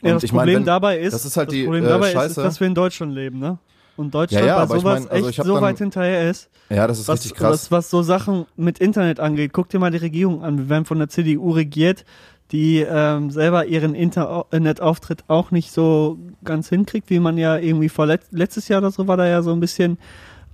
[0.03, 1.89] Ja, und das ich mein, Problem wenn- dabei ist, das ist halt die, Problem äh,
[1.89, 2.41] dabei Scheiße.
[2.41, 3.59] ist, dass wir in Deutschland leben, ne?
[3.97, 6.31] Und Deutschland Ja, ja, bei aber ich sowas mein, also echt so dann- weit hinterher
[6.31, 7.51] ist, Ja, das ist was, richtig krass.
[7.51, 9.53] was, was so Sachen mit Internet angeht.
[9.53, 10.57] Guck dir mal die Regierung an.
[10.59, 12.05] Wir werden von der CDU regiert,
[12.53, 18.07] die ähm, selber ihren Internetauftritt auch nicht so ganz hinkriegt, wie man ja irgendwie vor
[18.07, 19.99] let letztes Jahr oder so war da ja so ein bisschen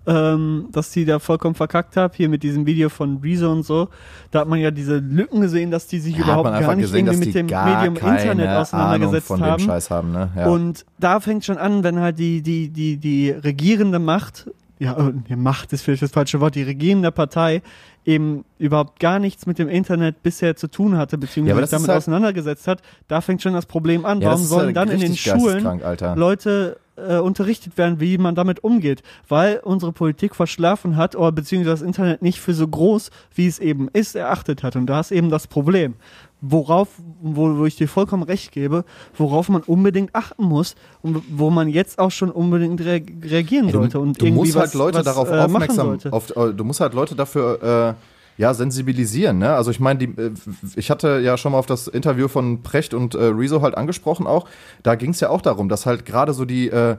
[0.08, 3.88] ähm, dass die da vollkommen verkackt hat, hier mit diesem Video von Rezo und so,
[4.30, 7.06] da hat man ja diese Lücken gesehen, dass die sich Ja, überhaupt gar nicht gesehen,
[7.06, 9.68] irgendwie mit dem Medium Internet auseinandergesetzt haben.
[9.90, 10.30] haben, ne?
[10.36, 10.46] Ja.
[10.48, 14.96] Und da fängt schon an, wenn halt die, die, die, die regierende Macht, ja,
[15.28, 17.62] äh, Macht ist vielleicht das falsche Wort, die regierende Partei
[18.04, 21.70] eben überhaupt gar nichts mit dem Internet bisher zu tun hatte, Ja, beziehungsweise aber sich
[21.76, 24.20] damit halt- auseinandergesetzt hat, da fängt schon das Problem an.
[24.22, 25.80] ja, Warum sollen halt dann in den Schulen.
[26.14, 29.02] Leute äh, unterrichtet werden, wie man damit umgeht?
[29.28, 33.58] Weil unsere Politik verschlafen hat oder beziehungsweise das Internet nicht für so groß, wie es
[33.58, 34.76] eben ist, erachtet hat.
[34.76, 35.94] Und da ist eben das Problem.
[36.40, 36.88] Worauf,
[37.20, 38.84] wo, wo ich dir vollkommen recht gebe,
[39.16, 43.98] worauf man unbedingt achten muss und wo man jetzt auch schon unbedingt rea reagieren sollte
[43.98, 46.62] und du irgendwie musst halt was, Leute was, darauf äh, machen aufmerksam, auf, äh, du
[46.62, 49.38] musst halt Leute dafür äh, ja sensibilisieren.
[49.38, 49.52] Ne?
[49.52, 50.30] Also ich meine, äh,
[50.76, 54.26] ich hatte ja schon mal auf das Interview von Precht und äh, Rezo halt angesprochen
[54.26, 54.46] auch.
[54.82, 56.96] Da ging es ja auch darum, dass halt gerade so die äh,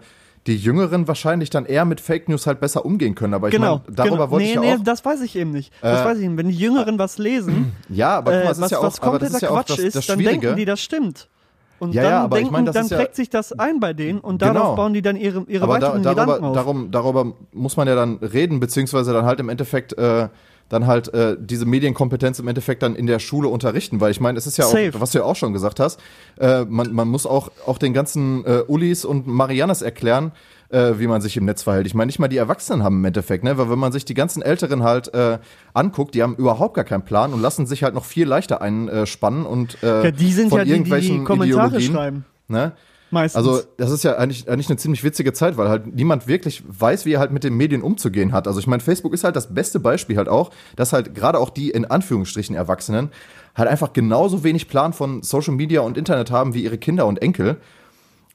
[0.47, 3.33] die Jüngeren wahrscheinlich dann eher mit Fake News halt besser umgehen können.
[3.33, 4.31] Aber ich Genau, meine, darüber genau.
[4.31, 4.83] wollte nee, ich ja nee, auch.
[4.83, 5.71] das weiß ich eben nicht.
[5.81, 6.37] Das Äh, weiß ich eben.
[6.37, 8.83] Wenn die Jüngeren was lesen, Ja, aber guck äh, mal, es ist was, ja auch,
[8.83, 10.81] was aber das kompletter ist ja auch Quatsch das, ist, das dann denken die, das
[10.81, 11.27] stimmt.
[11.79, 13.51] Und Ja, dann, ja, aber ich denken, meine, das dann ist ja- prägt sich das
[13.57, 14.53] ein bei denen und Genau.
[14.53, 16.53] darauf bauen die dann ihre, ihre aber da, weiteren Gedanken darüber, auf.
[16.55, 20.27] darum, darüber muss man ja dann reden, beziehungsweise dann halt im Endeffekt äh,
[20.69, 24.37] dann halt äh, diese Medienkompetenz im Endeffekt dann in der Schule unterrichten, weil ich meine,
[24.37, 24.91] es ist ja auch, Safe.
[24.93, 25.99] was du ja auch schon gesagt hast,
[26.39, 30.31] äh, man, man muss auch, auch den ganzen äh, Ulis und Mariannes erklären,
[30.69, 31.87] äh, wie man sich im Netz verhält.
[31.87, 33.57] Ich meine, nicht mal die Erwachsenen haben im Endeffekt, ne?
[33.57, 35.39] Weil wenn man sich die ganzen Älteren halt äh,
[35.73, 39.45] anguckt, die haben überhaupt gar keinen Plan und lassen sich halt noch viel leichter einspannen
[39.45, 42.25] und äh, Ja, die sind von ja die, die, die irgendwelchen Kommentare Ideologien, schreiben.
[42.47, 42.73] Ne?
[43.11, 43.37] Meistens.
[43.37, 47.05] Also das ist ja eigentlich, eigentlich eine ziemlich witzige Zeit, weil halt niemand wirklich weiß,
[47.05, 48.47] wie er halt mit den Medien umzugehen hat.
[48.47, 51.49] Also ich meine, Facebook ist halt das beste Beispiel halt auch, dass halt gerade auch
[51.49, 53.09] die in Anführungsstrichen Erwachsenen
[53.55, 57.21] halt einfach genauso wenig Plan von Social Media und Internet haben wie ihre Kinder und
[57.21, 57.57] Enkel.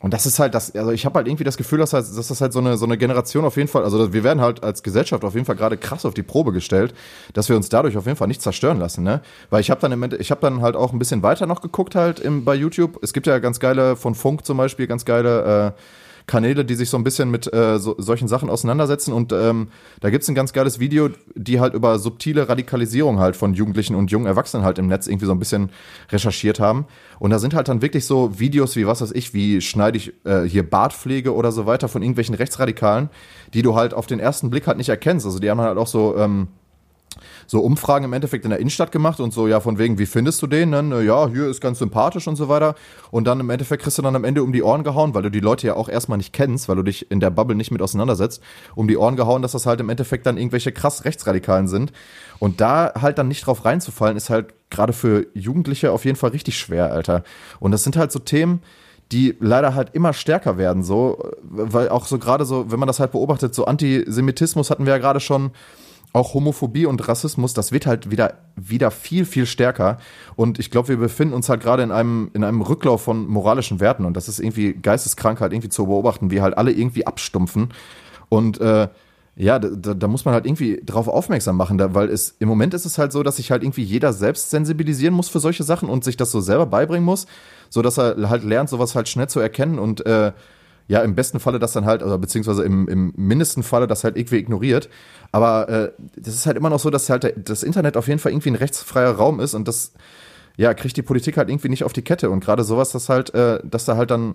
[0.04, 2.28] Und das ist halt das, also ich habe halt irgendwie das Gefühl, dass, halt, dass
[2.28, 4.82] das halt so eine, so eine Generation auf jeden Fall, also wir werden halt als
[4.82, 6.92] Gesellschaft auf jeden Fall gerade krass auf die Probe gestellt,
[7.32, 9.22] dass wir uns dadurch auf jeden Fall nicht zerstören lassen, ne?
[9.48, 11.62] Weil ich habe dann im Ende, ich habe dann halt auch ein bisschen weiter noch
[11.62, 12.98] geguckt halt im, bei YouTube.
[13.00, 15.80] Es gibt ja ganz geile, von Funk zum Beispiel, ganz geile äh,
[16.26, 19.12] Kanäle, die sich so ein bisschen mit äh, so, solchen Sachen auseinandersetzen.
[19.12, 19.68] Und ähm,
[20.00, 24.10] da gibt's ein ganz geiles Video, die halt über subtile Radikalisierung halt von Jugendlichen und
[24.10, 25.70] jungen Erwachsenen halt im Netz irgendwie so ein bisschen
[26.10, 26.86] recherchiert haben.
[27.18, 30.12] Und da sind halt dann wirklich so Videos wie, was weiß ich, wie schneide ich
[30.24, 33.10] äh, hier Bartpflege oder so weiter von irgendwelchen Rechtsradikalen,
[33.52, 35.26] die du halt auf den ersten Blick halt nicht erkennst.
[35.26, 36.16] Also die haben halt auch so...
[36.16, 36.48] Ähm,
[37.46, 40.42] so Umfragen im Endeffekt in der Innenstadt gemacht und so, ja, von wegen, wie findest
[40.42, 40.72] du den?
[40.72, 42.74] Dann, äh, ja, hier ist ganz sympathisch und so weiter.
[43.10, 45.30] Und dann im Endeffekt kriegst du dann am Ende um die Ohren gehauen, weil du
[45.30, 47.82] die Leute ja auch erstmal nicht kennst, weil du dich in der Bubble nicht mit
[47.82, 48.42] auseinandersetzt,
[48.74, 51.92] um die Ohren gehauen, dass das halt im Endeffekt dann irgendwelche krass Rechtsradikalen sind.
[52.38, 56.30] Und da halt dann nicht drauf reinzufallen, ist halt gerade für Jugendliche auf jeden Fall
[56.30, 57.22] richtig schwer, Alter.
[57.60, 58.60] Und das sind halt so Themen,
[59.12, 63.00] die leider halt immer stärker werden, so, weil auch so gerade so, wenn man das
[63.00, 65.52] halt beobachtet, so Antisemitismus hatten wir ja gerade schon,
[66.14, 69.98] auch Homophobie und Rassismus, das wird halt wieder, wieder viel, viel stärker.
[70.36, 73.80] Und ich glaube, wir befinden uns halt gerade in einem, in einem Rücklauf von moralischen
[73.80, 74.04] Werten.
[74.04, 77.74] Und das ist irgendwie geisteskrank halt irgendwie zu beobachten, wie halt alle irgendwie abstumpfen.
[78.28, 78.88] Und äh,
[79.34, 82.74] ja, da, da muss man halt irgendwie drauf aufmerksam machen, da, weil es im Moment
[82.74, 85.88] ist es halt so, dass sich halt irgendwie jeder selbst sensibilisieren muss für solche Sachen
[85.88, 87.26] und sich das so selber beibringen muss,
[87.70, 90.30] so dass er halt lernt, sowas halt schnell zu erkennen und äh,
[90.86, 94.16] ja, im besten Falle das dann halt, also beziehungsweise im, im mindesten Falle das halt
[94.16, 94.90] irgendwie ignoriert.
[95.32, 98.32] Aber äh, das ist halt immer noch so, dass halt das Internet auf jeden Fall
[98.32, 99.92] irgendwie ein rechtsfreier Raum ist und das,
[100.56, 102.28] ja, kriegt die Politik halt irgendwie nicht auf die Kette.
[102.28, 104.34] Und gerade sowas, dass halt, äh, dass da halt dann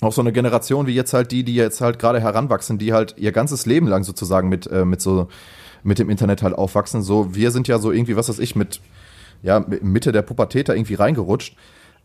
[0.00, 3.16] auch so eine Generation wie jetzt halt die, die jetzt halt gerade heranwachsen, die halt
[3.18, 5.28] ihr ganzes Leben lang sozusagen mit, äh, mit so,
[5.82, 7.02] mit dem Internet halt aufwachsen.
[7.02, 8.80] So, wir sind ja so irgendwie, was weiß ich, mit,
[9.42, 11.56] ja, Mitte der Pubertät da irgendwie reingerutscht.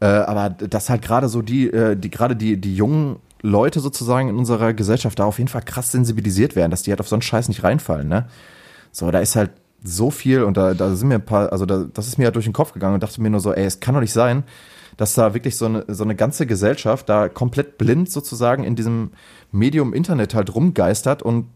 [0.01, 4.29] Äh, aber das halt gerade so die, äh, die gerade die, die jungen Leute sozusagen
[4.29, 7.15] in unserer Gesellschaft da auf jeden Fall krass sensibilisiert werden, dass die halt auf so
[7.15, 8.27] einen Scheiß nicht reinfallen, ne?
[8.91, 9.51] So, da ist halt
[9.83, 12.35] so viel und da, da sind mir ein paar, also da, das ist mir halt
[12.35, 14.43] durch den Kopf gegangen und dachte mir nur so, ey, es kann doch nicht sein,
[14.95, 19.11] dass da wirklich so eine, so eine ganze Gesellschaft da komplett blind sozusagen in diesem
[19.51, 21.47] Medium Internet halt rumgeistert und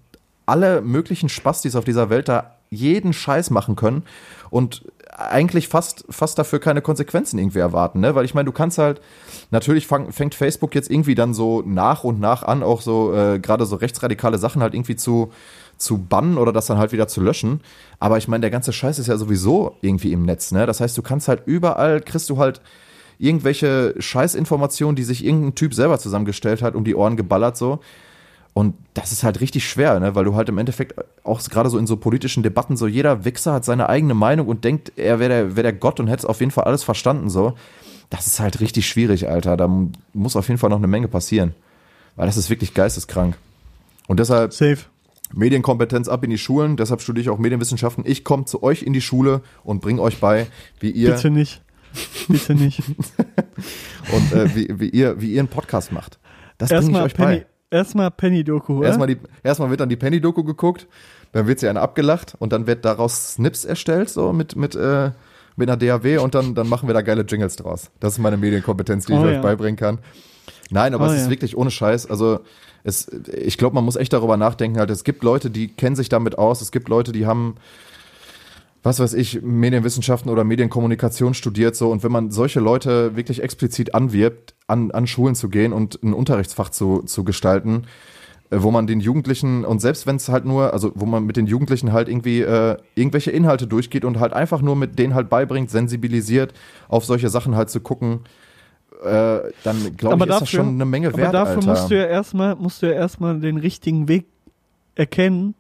[0.46, 4.04] alle möglichen Spastis auf dieser Welt da jeden Scheiß machen können
[4.50, 4.84] und
[5.18, 8.14] eigentlich fast, fast dafür keine Konsequenzen irgendwie erwarten, ne?
[8.14, 9.02] Weil ich meine, du kannst halt,
[9.50, 13.40] natürlich fang, fängt Facebook jetzt irgendwie dann so nach und nach an, auch so äh,
[13.40, 15.32] gerade so rechtsradikale Sachen halt irgendwie zu,
[15.78, 17.62] zu bannen oder das dann halt wieder zu löschen.
[18.00, 20.68] Aber ich meine, der ganze Scheiß ist ja sowieso irgendwie im Netz, ne?
[20.68, 22.62] Das heißt, du kannst halt überall, kriegst du halt
[23.20, 27.80] irgendwelche Scheißinformationen, die sich irgendein Typ selber zusammengestellt hat, um die Ohren geballert so.
[28.58, 30.16] Und das ist halt richtig schwer, ne?
[30.16, 33.54] weil du halt im Endeffekt auch gerade so in so politischen Debatten so jeder Wichser
[33.54, 36.40] hat seine eigene Meinung und denkt, er wäre der, wär der Gott und hätte auf
[36.40, 37.54] jeden Fall alles verstanden so.
[38.10, 39.58] Das ist halt richtig schwierig, Alter.
[39.58, 39.70] Da
[40.12, 41.54] muss auf jeden Fall noch eine Menge passieren.
[42.16, 43.38] Weil das ist wirklich geisteskrank.
[44.08, 44.80] Und deshalb Safe.
[45.36, 46.78] Medienkompetenz ab in die Schulen.
[46.78, 48.06] Deshalb studiere ich auch Medienwissenschaften.
[48.08, 50.48] Ich komme zu euch in die Schule und bringe euch bei,
[50.80, 51.62] wie ihr Bitte nicht.
[52.28, 52.82] Bitte nicht.
[54.12, 56.18] und äh, wie, wie ihr wie ihr einen Podcast macht.
[56.58, 57.46] Das bringe ich euch Penny, bei.
[57.72, 58.84] Erstmal Penny-Doku?
[58.84, 60.88] Erstmal, die, erstmal wird dann die Penny-Doku geguckt,
[61.32, 65.12] dann wird sie eine abgelacht und dann wird daraus Snips erstellt, so mit, mit, äh,
[65.56, 67.92] mit einer DAW und dann, dann machen wir da geile Jingles draus.
[68.00, 69.42] Das ist meine Medienkompetenz, die ich Oh euch ja.
[69.42, 70.00] beibringen kann.
[70.70, 71.30] Nein, aber Oh es ist ja.
[71.30, 72.10] wirklich ohne Scheiß.
[72.10, 72.40] Also
[72.84, 74.80] es, ich glaube, man muss echt darüber nachdenken.
[74.80, 76.62] Halt, es gibt Leute, die kennen sich damit aus.
[76.62, 77.56] Es gibt Leute, die haben,
[78.88, 81.76] was weiß ich, Medienwissenschaften oder Medienkommunikation studiert.
[81.76, 86.02] So und wenn man solche Leute wirklich explizit anwirbt, an, an Schulen zu gehen und
[86.04, 87.84] ein Unterrichtsfach zu, zu gestalten,
[88.50, 91.36] äh, wo man den Jugendlichen und selbst wenn es halt nur, also wo man mit
[91.36, 95.30] den Jugendlichen halt irgendwie äh, irgendwelche Inhalte durchgeht und halt einfach nur mit denen halt
[95.30, 96.54] beibringt, sensibilisiert,
[96.88, 98.22] auf solche Sachen halt zu gucken,
[99.04, 101.68] äh, dann glaube ich, Aber ist das dafür- schon eine Menge Aber wert, dafür Alter.
[101.68, 104.26] musst du ja erstmal, musst du ja erstmal den richtigen Weg
[104.96, 105.54] erkennen,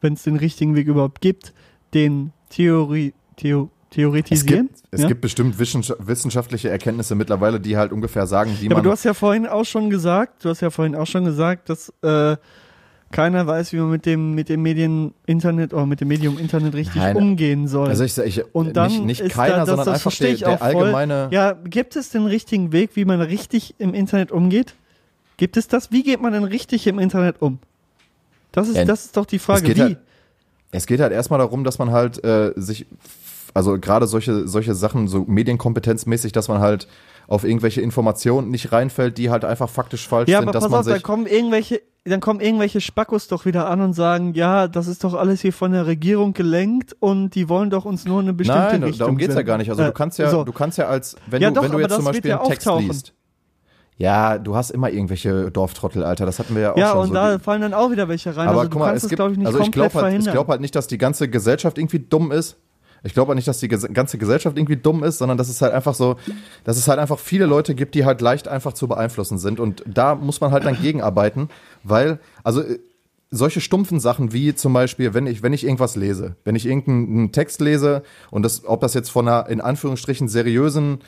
[0.00, 1.54] wenn es den richtigen Weg überhaupt gibt,
[1.94, 4.66] den Theorie, Theo, es theoretisieren.
[4.68, 5.08] gibt, es ja?
[5.08, 8.90] gibt bestimmt wissenschaft- wissenschaftliche Erkenntnisse mittlerweile, die halt ungefähr sagen, wie ja, aber man du
[8.90, 12.36] hast ja vorhin auch schon gesagt, du hast ja vorhin auch schon gesagt, dass äh,
[13.12, 16.74] keiner weiß, wie man mit dem mit dem Medien Internet oder mit dem Medium Internet
[16.74, 17.16] richtig Nein.
[17.16, 17.88] umgehen soll.
[17.88, 20.26] Also ich, ich Und dann nicht, nicht ist keiner, da, das, sondern das einfach verstehe
[20.28, 20.82] der, ich der auch voll.
[20.82, 21.28] allgemeine.
[21.30, 24.74] Ja, gibt es den richtigen Weg, wie man richtig im Internet umgeht?
[25.36, 25.92] Gibt es das?
[25.92, 27.58] Wie geht man denn richtig im Internet um?
[28.52, 29.70] Das ist, Ja, das ist doch die Frage.
[29.70, 29.80] es Wie?
[29.82, 29.98] halt-
[30.72, 32.86] Es geht halt erstmal darum, dass man halt äh, sich,
[33.54, 36.88] also gerade solche, solche Sachen, so medienkompetenzmäßig, dass man halt
[37.28, 40.70] auf irgendwelche Informationen nicht reinfällt, die halt einfach faktisch falsch ja, sind, aber dass pass
[40.70, 41.02] man auf, dann sich.
[41.02, 45.14] kommen irgendwelche, dann kommen irgendwelche Spackos doch wieder an und sagen, ja, das ist doch
[45.14, 48.60] alles hier von der Regierung gelenkt und die wollen doch uns nur in eine bestimmte
[48.60, 48.98] Nein, Richtung.
[48.98, 49.70] darum geht's ja gar nicht.
[49.70, 50.44] Also Äh, du kannst ja, so.
[50.44, 52.48] du kannst ja als, wenn Ja du, doch, wenn du jetzt zum Beispiel ja einen
[52.48, 53.12] Text liest.
[53.98, 56.26] Ja, du hast immer irgendwelche Dorftrottel, Alter.
[56.26, 57.14] Das hatten wir ja auch ja, schon und so.
[57.14, 58.48] da fallen dann auch wieder welche rein.
[58.48, 60.74] aber also guck mal, es gibt, nicht also ich glaube halt, ich glaube halt nicht,
[60.74, 62.56] dass die ganze Gesellschaft irgendwie dumm ist.
[63.04, 65.72] Ich glaube halt nicht, dass die ganze Gesellschaft irgendwie dumm ist, sondern dass es halt
[65.72, 66.16] einfach so,
[66.64, 69.60] dass es halt einfach viele Leute gibt, die halt leicht einfach zu beeinflussen sind.
[69.60, 71.48] Und da muss man halt dann gegenarbeiten,
[71.84, 72.78] weil, also äh,
[73.30, 77.32] solche stumpfen Sachen wie zum Beispiel, wenn ich, wenn ich irgendwas lese, wenn ich irgendeinen
[77.32, 80.98] Text lese und das, ob das jetzt von einer in Anführungsstrichen seriösen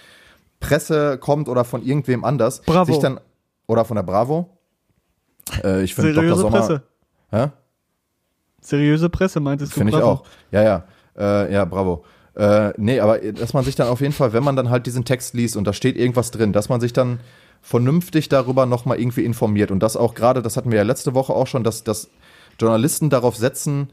[0.61, 2.93] Presse kommt oder von irgendwem anders, Bravo.
[2.93, 3.21] sich dann
[3.67, 4.59] oder von der Bravo.
[5.63, 6.23] Äh, ich finde Dr.
[6.23, 6.59] Seriöse Sommer.
[6.59, 6.83] Presse.
[7.31, 7.49] Hä?
[8.61, 9.79] Seriöse Presse meintest du.
[9.79, 10.25] Finde ich auch.
[10.51, 10.85] Ja, ja.
[11.17, 12.05] Äh, ja, bravo.
[12.35, 15.05] Äh, nee, aber dass man sich dann auf jeden Fall, wenn man dann halt diesen
[15.05, 17.21] Text liest und da steht irgendwas drin, dass man sich dann
[17.61, 19.71] vernünftig darüber nochmal irgendwie informiert.
[19.71, 22.09] Und das auch gerade, das hatten wir ja letzte Woche auch schon, dass, dass
[22.61, 23.91] Journalisten darauf setzen,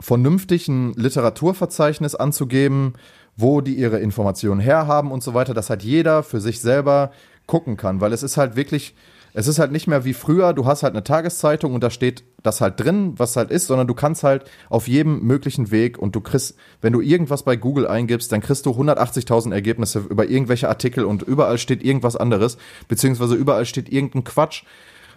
[0.00, 2.94] vernünftig ein Literaturverzeichnis anzugeben,
[3.38, 7.12] wo die ihre Informationen herhaben und so weiter, dass halt jeder für sich selber
[7.46, 8.96] gucken kann, weil es ist halt wirklich,
[9.32, 12.24] es ist halt nicht mehr wie früher, du hast halt eine Tageszeitung und da steht
[12.42, 16.16] das halt drin, was halt ist, sondern du kannst halt auf jedem möglichen Weg und
[16.16, 20.68] du kriegst, wenn du irgendwas bei Google eingibst, dann kriegst du 180.000 Ergebnisse über irgendwelche
[20.68, 24.64] Artikel und überall steht irgendwas anderes, beziehungsweise überall steht irgendein Quatsch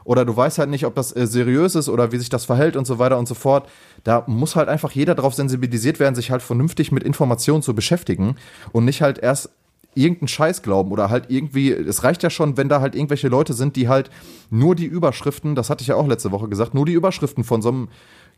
[0.03, 2.75] oder du weißt halt nicht, ob das äh, seriös ist oder wie sich das verhält
[2.75, 3.69] und so weiter und so fort.
[4.03, 8.35] Da muss halt einfach jeder darauf sensibilisiert werden, sich halt vernünftig mit Informationen zu beschäftigen
[8.71, 9.49] und nicht halt erst
[9.93, 13.53] irgendeinen Scheiß glauben oder halt irgendwie, es reicht ja schon, wenn da halt irgendwelche Leute
[13.53, 14.09] sind, die halt
[14.49, 17.61] nur die Überschriften, das hatte ich ja auch letzte Woche gesagt, nur die Überschriften von
[17.61, 17.89] so einem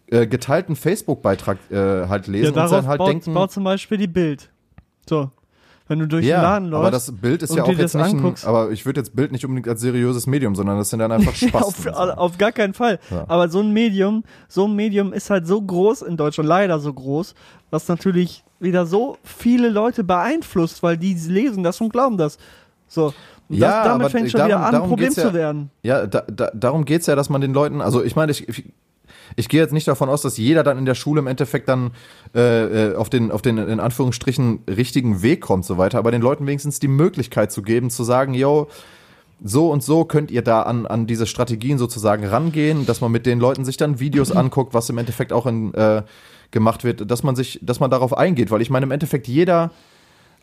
[0.08, 3.64] äh, geteilten Facebook-Beitrag äh, halt Ja, lesen und darauf dann halt baut, denken, baut zum
[3.64, 4.50] Beispiel die Bild.
[5.08, 5.30] So.
[5.88, 6.82] Wenn du durch den ja, Laden läufst.
[6.82, 9.34] aber das Bild ist ja auch jetzt das nicht, ein, aber ich würde jetzt Bild
[9.34, 11.62] nicht unbedingt als seriöses Medium, sondern das sind dann einfach Spaß.
[11.62, 13.00] auf, auf gar keinen Fall.
[13.12, 13.26] Ja.
[13.28, 16.94] Aber so ein Medium, so ein Medium ist halt so groß in Deutschland, leider so
[16.94, 17.36] groß,
[17.70, 22.38] was natürlich wieder so viele Leute beeinflusst, weil die lesen das und glauben das.
[22.88, 23.14] So.
[23.50, 25.22] Und Ja, das, damit aber fängt schon darum- wieder an, ein Problem ja.
[25.24, 25.70] zu werden.
[25.82, 28.72] Ja, da, da, darum geht's ja, dass man den Leuten, also ich meine, ich, ich,
[29.36, 31.92] ich gehe jetzt nicht davon aus, dass jeder dann in der Schule im Endeffekt dann
[32.36, 36.22] äh, äh, auf den, auf den in Anführungsstrichen richtigen Weg kommt, so weiter, aber den
[36.22, 38.68] Leuten wenigstens die Möglichkeit zu geben, zu sagen, yo,
[39.44, 43.26] so und so könnt ihr da an, an diese Strategien sozusagen rangehen, dass man mit
[43.26, 46.04] den Leuten sich dann Videos anguckt, was im Endeffekt auch in, äh,
[46.52, 49.72] gemacht wird, dass man sich, dass man darauf eingeht, weil ich meine, im Endeffekt jeder,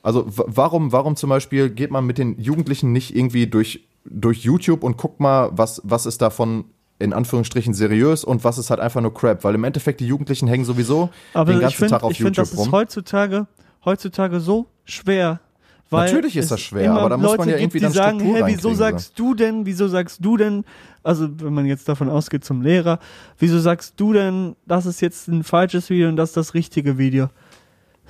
[0.02, 4.82] also warum, warum zum Beispiel geht man mit den Jugendlichen nicht irgendwie durch, durch YouTube
[4.82, 6.64] und guckt mal, was, was ist davon
[7.00, 10.46] in Anführungsstrichen seriös und was ist halt einfach nur Crap, weil im Endeffekt die Jugendlichen
[10.46, 12.72] hängen sowieso Aber den ich ganzen finde, Tag auf ich find, YouTube das ist rum.
[12.72, 13.46] heutzutage,
[13.84, 15.40] heutzutage so schwer.
[15.88, 17.92] Weil Natürlich ist das schwer, aber da muss man Leute ja gibt, irgendwie die dann
[17.92, 20.64] sagen, hey, wieso sagst du denn, wieso sagst du denn,
[21.02, 23.00] also wenn man jetzt davon ausgeht zum Lehrer,
[23.38, 26.96] wieso sagst du denn, das ist jetzt ein falsches Video und das ist das richtige
[26.96, 27.28] Video?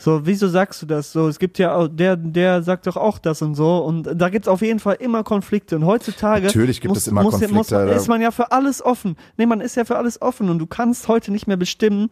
[0.00, 1.12] So, wieso sagst du das?
[1.12, 3.78] So, es gibt ja auch, der, der sagt doch auch das und so.
[3.78, 5.76] Und da gibt es auf jeden Fall immer Konflikte.
[5.76, 8.82] Und heutzutage Natürlich gibt muss, es immer muss, Konflikte, muss, ist man ja für alles
[8.82, 9.16] offen.
[9.36, 12.08] Nee, man ist ja für alles offen und du kannst heute nicht mehr bestimmen,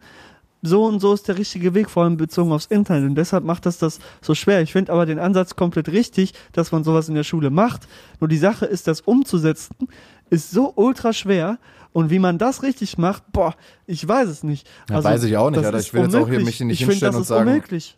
[0.61, 3.09] so und so ist der richtige Weg, vor allem bezogen aufs Internet.
[3.09, 4.61] Und deshalb macht das das so schwer.
[4.61, 7.87] Ich finde aber den Ansatz komplett richtig, dass man sowas in der Schule macht.
[8.19, 9.87] Nur die Sache ist, das umzusetzen,
[10.29, 11.57] ist so ultra schwer.
[11.91, 13.55] Und wie man das richtig macht, boah,
[13.87, 14.67] ich weiß es nicht.
[14.89, 15.79] Ja, weiß ich auch nicht, Alter.
[15.79, 16.45] Ich will jetzt auch hier unmöglich.
[16.45, 17.97] mich nicht ich find, hinstellen das und sagen- Unmöglich.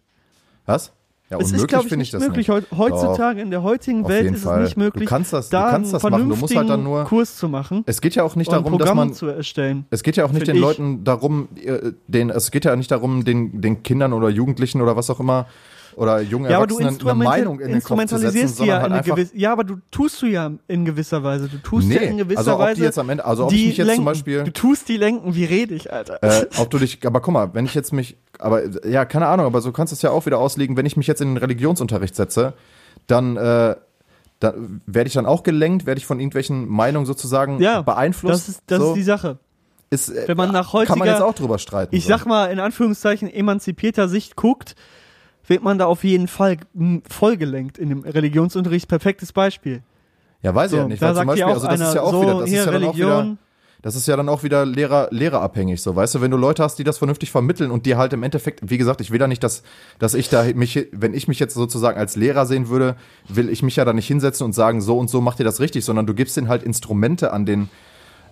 [0.66, 0.94] Was?
[1.30, 2.48] Ja, es ist, unmöglich glaube ich, finde ich nicht das möglich.
[2.50, 2.56] nicht.
[2.72, 4.62] Heut- Heutzutage in der heutigen Welt ist Fall.
[4.64, 6.30] es nicht möglich, Du kannst das- du da kannst das einen machen.
[6.30, 8.94] Du musst halt dann nur- Kurs zu machen Es geht ja auch nicht darum, dass
[8.94, 9.86] man zu erstellen.
[9.92, 10.62] Es geht ja auch nicht den ich.
[10.62, 14.96] Leuten darum, äh, den, es geht ja nicht darum, den, den Kindern oder Jugendlichen oder
[14.98, 15.48] was auch immer
[15.96, 18.86] oder jungen Ja, aber du Erwachsenen eine Meinung in den Kopf zu setzen, ja sondern
[18.86, 21.48] in halt gewisse, ja, aber du tust du ja in gewisser Weise.
[21.50, 22.84] Du tust Nee, ja in gewisser also ob die Weise.
[22.84, 23.96] jetzt am Ende- also ob ich mich jetzt lenken.
[23.98, 26.22] zum Beispiel- Du tust die lenken, wie rede ich, Alter.
[26.24, 29.46] Äh, ob du dich, aber guck mal, wenn ich jetzt mich, aber ja, keine Ahnung,
[29.46, 31.38] aber so kannst du es ja auch wieder auslegen, wenn ich mich jetzt in den
[31.38, 32.54] Religionsunterricht setze,
[33.08, 33.76] dann, äh,
[34.40, 38.48] dann werde ich dann auch gelenkt, werde ich von irgendwelchen Meinungen sozusagen ja, beeinflusst.
[38.48, 39.38] das ist, das so, ist die Sache.
[39.92, 41.96] ist, äh, wenn man nach kann man heutiger- jetzt auch drüber streiten.
[41.96, 42.10] Ich so.
[42.10, 44.76] sag mal, in Anführungszeichen emanzipierter Sicht guckt,
[45.48, 46.58] wird man da auf jeden Fall
[47.10, 48.88] vollgelenkt in dem Religionsunterricht.
[48.88, 49.82] Perfektes Beispiel.
[50.42, 52.02] ja, weiß ich So, ja nicht, da weil zum Beispiel, also das einer, ist ja
[52.02, 53.38] auch so, wieder, das ist ja dann auch wieder, Religion,
[53.82, 56.78] das ist ja dann auch wieder Lehrer, lehrerabhängig, so, weißt du, wenn du Leute hast,
[56.78, 59.44] die das vernünftig vermitteln und die halt im Endeffekt, wie gesagt, ich will da nicht,
[59.44, 59.64] dass,
[59.98, 62.96] dass ich da mich, wenn ich mich jetzt sozusagen als Lehrer sehen würde,
[63.28, 65.60] will ich mich ja da nicht hinsetzen und sagen, so und so macht ihr das
[65.60, 67.70] richtig, sondern du gibst denen halt Instrumente an den,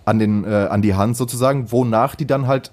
[0.05, 2.71] an den, äh, an die Hand sozusagen, wonach die dann halt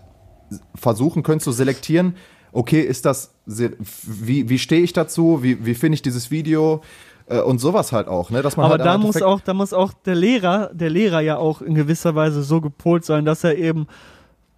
[0.75, 2.15] versuchen können zu selektieren,
[2.57, 6.83] okay, ist das, wie, wie stehe ich dazu, wie, wie finde ich dieses Video,
[7.27, 8.43] äh, und sowas halt auch, ne?
[8.43, 11.37] Dass man Aber halt da muss auch, da muss auch der Lehrer, der Lehrer ja
[11.37, 13.87] auch in gewisser Weise so gepolt sein, dass er eben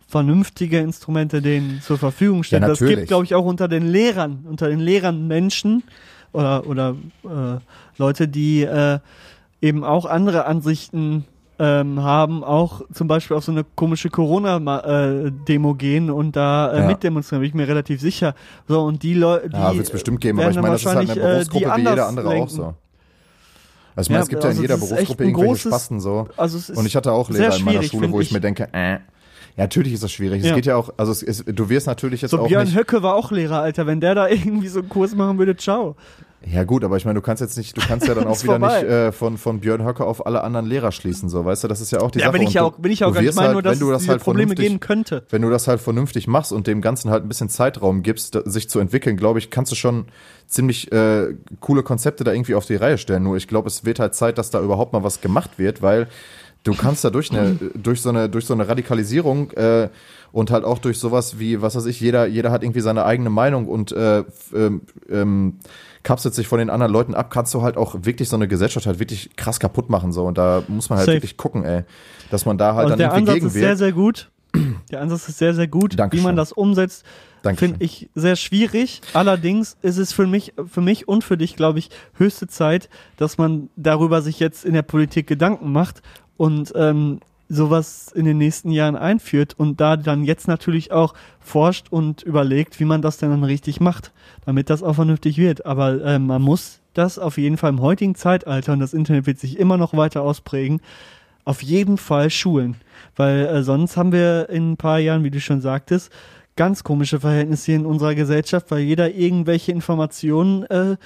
[0.07, 2.63] vernünftige Instrumente denen zur Verfügung stellt.
[2.63, 5.83] Ja, das gibt, glaube ich, auch unter den Lehrern, unter den Lehrern Menschen
[6.33, 7.59] oder, oder äh,
[7.99, 9.01] Leute, die äh,
[9.61, 11.25] eben auch andere Ansichten
[11.59, 16.87] ähm, haben, auch zum Beispiel auf so eine komische Corona-Demo gehen und da äh, ja.
[16.87, 18.35] mitdemonstrieren, bin ich mir relativ sicher.
[18.69, 19.57] So, und die Leute, die.
[19.57, 21.81] Ja, wird es bestimmt geben, aber ich meine, das ist halt eine äh, Berufsgruppe wie
[21.81, 22.45] jeder andere lenken.
[22.45, 22.75] auch so.
[23.97, 26.29] Also ich meine, ja, es gibt also ja in jeder Berufsgruppe irgendwelche großes, Spasten so.
[26.37, 28.99] Also und ich hatte auch Lehrer in meiner Schule, wo ich, ich mir denke, äh,
[29.59, 30.45] ja, natürlich ist das schwierig.
[30.45, 30.51] Ja.
[30.51, 32.77] Es geht ja auch, also es ist, du wirst natürlich jetzt so auch Björn nicht
[32.77, 33.89] Höcke war auch Lehrer, Alter.
[33.89, 35.97] Wenn der da irgendwie so einen Kurs machen würde, ciao.
[36.47, 38.59] Ja gut, aber ich meine, du kannst jetzt nicht, du kannst ja dann auch wieder
[38.59, 38.83] vorbei.
[38.83, 41.81] nicht äh, von, von Björn Höcke auf alle anderen Lehrer schließen, so, weißt du, das
[41.81, 42.37] ist ja auch die ja, Sache.
[42.37, 44.55] Ja, bin ich auch, bin ich auch gar nicht halt, nur, dass es halt Probleme
[44.55, 45.25] geben könnte.
[45.31, 48.71] Wenn du das halt vernünftig machst und dem Ganzen halt ein bisschen Zeitraum gibst, sich
[48.71, 50.07] zu entwickeln, glaube ich, kannst du schon
[50.47, 53.25] ziemlich äh, coole Konzepte da irgendwie auf die Reihe stellen.
[53.25, 56.09] Nur ich glaube, es wird halt Zeit, dass da überhaupt mal was gemacht wird, weil
[56.65, 59.89] du kannst da durch eine, durch so eine, durch so eine Radikalisierung äh,
[60.33, 63.31] und halt auch durch sowas wie, was weiß ich, jeder, jeder hat irgendwie seine eigene
[63.31, 65.59] Meinung und äh, ähm, ähm,
[66.03, 68.87] kapselt sich von den anderen Leuten ab, kannst du halt auch wirklich so eine Gesellschaft
[68.87, 71.17] halt wirklich krass kaputt machen so und da muss man halt Safe.
[71.17, 71.85] wirklich gucken, ey,
[72.31, 74.31] dass man da halt und dann der irgendwie Ansatz ist sehr sehr gut.
[74.91, 76.23] Der Ansatz ist sehr sehr gut, Dankeschön.
[76.23, 77.05] wie man das umsetzt.
[77.57, 79.01] Finde ich sehr schwierig.
[79.13, 83.39] Allerdings ist es für mich, für mich und für dich, glaube ich, höchste Zeit, dass
[83.39, 86.03] man darüber sich jetzt in der Politik Gedanken macht
[86.39, 87.21] und ähm,
[87.51, 92.79] sowas in den nächsten Jahren einführt und da dann jetzt natürlich auch forscht und überlegt,
[92.79, 94.13] wie man das denn dann richtig macht,
[94.47, 95.67] damit das auch vernünftig wird.
[95.67, 99.39] Aber äh, man muss das auf jeden Fall im heutigen Zeitalter, und das Internet wird
[99.39, 100.81] sich immer noch weiter ausprägen,
[101.45, 102.77] auf jeden Fall schulen.
[103.17, 106.13] Weil äh, sonst haben wir in ein paar Jahren, wie du schon sagtest,
[106.55, 110.97] ganz komische Verhältnisse in unserer Gesellschaft, weil jeder irgendwelche Informationen äh,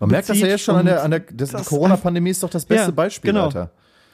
[0.00, 2.88] man merkt das ja jetzt schon an der, an der Corona-Pandemie ist doch das beste
[2.88, 3.70] ja, Beispiel, genau, Alter.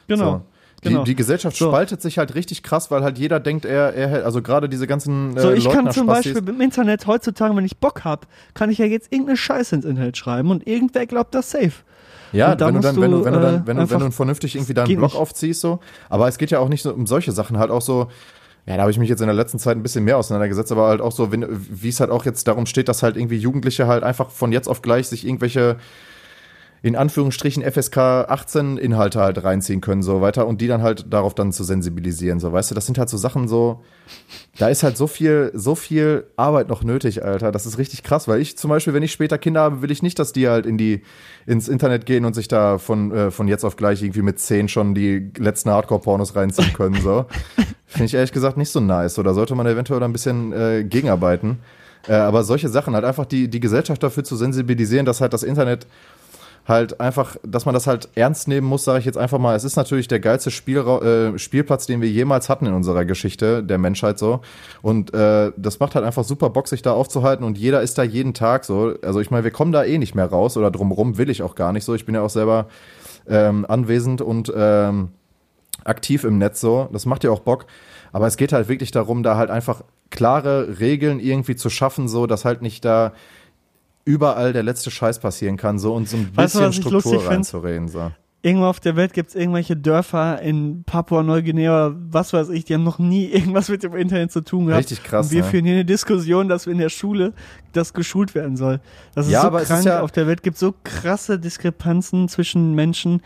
[0.07, 0.31] Genau.
[0.31, 0.41] So.
[0.85, 1.03] Genau.
[1.03, 1.67] Die, die Gesellschaft so.
[1.67, 5.35] spaltet sich halt richtig krass, weil halt jeder denkt, er, er also gerade diese ganzen.
[5.35, 8.77] Äh, so, ich kann zum Beispiel im Internet heutzutage, wenn ich Bock habe, kann ich
[8.77, 11.73] ja jetzt irgendeine Scheiße ins Internet schreiben und irgendwer glaubt das safe.
[12.31, 14.73] Ja, wenn du dann, wenn du, wenn du dann, wenn du, wenn du vernünftig irgendwie
[14.73, 15.15] deinen Blog nicht.
[15.15, 15.79] aufziehst, so.
[16.09, 18.09] Aber es geht ja auch nicht so um solche Sachen, halt auch so,
[18.65, 20.87] ja, da habe ich mich jetzt in der letzten Zeit ein bisschen mehr auseinandergesetzt, aber
[20.87, 24.03] halt auch so, wie es halt auch jetzt darum steht, dass halt irgendwie Jugendliche halt
[24.03, 25.77] einfach von jetzt auf gleich sich irgendwelche
[26.81, 31.33] in Anführungsstrichen FSK 18 Inhalte halt reinziehen können, so weiter, und die dann halt darauf
[31.33, 33.83] dann zu sensibilisieren, so, weißt du, das sind halt so Sachen so,
[34.57, 38.27] da ist halt so viel, so viel Arbeit noch nötig, Alter, das ist richtig krass,
[38.27, 40.65] weil ich zum Beispiel, wenn ich später Kinder habe, will ich nicht, dass die halt
[40.65, 41.01] in die,
[41.47, 44.67] ins Internet gehen und sich da von, äh, von jetzt auf gleich irgendwie mit 10
[44.67, 47.25] schon die letzten Hardcore-Pornos reinziehen können, so.
[47.87, 50.83] Finde ich ehrlich gesagt nicht so nice, oder sollte man eventuell da ein bisschen äh,
[50.83, 51.59] gegenarbeiten.
[52.07, 55.43] Äh, aber solche Sachen, halt einfach die, die Gesellschaft dafür zu sensibilisieren, dass halt das
[55.43, 55.87] Internet
[56.67, 59.55] halt einfach, dass man das halt ernst nehmen muss, sage ich jetzt einfach mal.
[59.55, 63.63] Es ist natürlich der geilste Spielra äh, Spielplatz, den wir jemals hatten in unserer Geschichte
[63.63, 64.41] der Menschheit so.
[64.81, 68.03] Und äh, das macht halt einfach super Bock, sich da aufzuhalten und jeder ist da
[68.03, 68.95] jeden Tag so.
[69.03, 71.53] Also ich meine, wir kommen da eh nicht mehr raus oder drumrum will ich auch
[71.53, 71.93] gar nicht so.
[71.93, 72.67] Ich bin ja auch selber
[73.27, 75.09] ähm, anwesend und ähm,
[75.83, 76.89] aktiv im Netz so.
[76.91, 77.67] Das macht ja auch Bock.
[78.11, 82.25] Aber es geht halt wirklich darum, da halt einfach klare Regeln irgendwie zu schaffen, so
[82.25, 83.13] dass halt nicht da
[84.05, 87.87] überall der letzte Scheiß passieren kann, so und so ein weißt bisschen Struktur reinzureden.
[87.87, 88.11] So.
[88.43, 92.83] Irgendwo auf der Welt gibt es irgendwelche Dörfer in Papua-Neuguinea, was weiß ich, die haben
[92.83, 94.83] noch nie irgendwas mit dem Internet zu tun gehabt.
[94.83, 95.25] Richtig krass.
[95.25, 95.49] Und wir ne?
[95.49, 97.33] führen hier eine Diskussion, dass wir in der Schule
[97.73, 98.79] das geschult werden soll.
[99.15, 99.79] Das ist ja, so aber krank.
[99.79, 103.23] Ist ja auf der Welt gibt so krasse Diskrepanzen zwischen Menschen.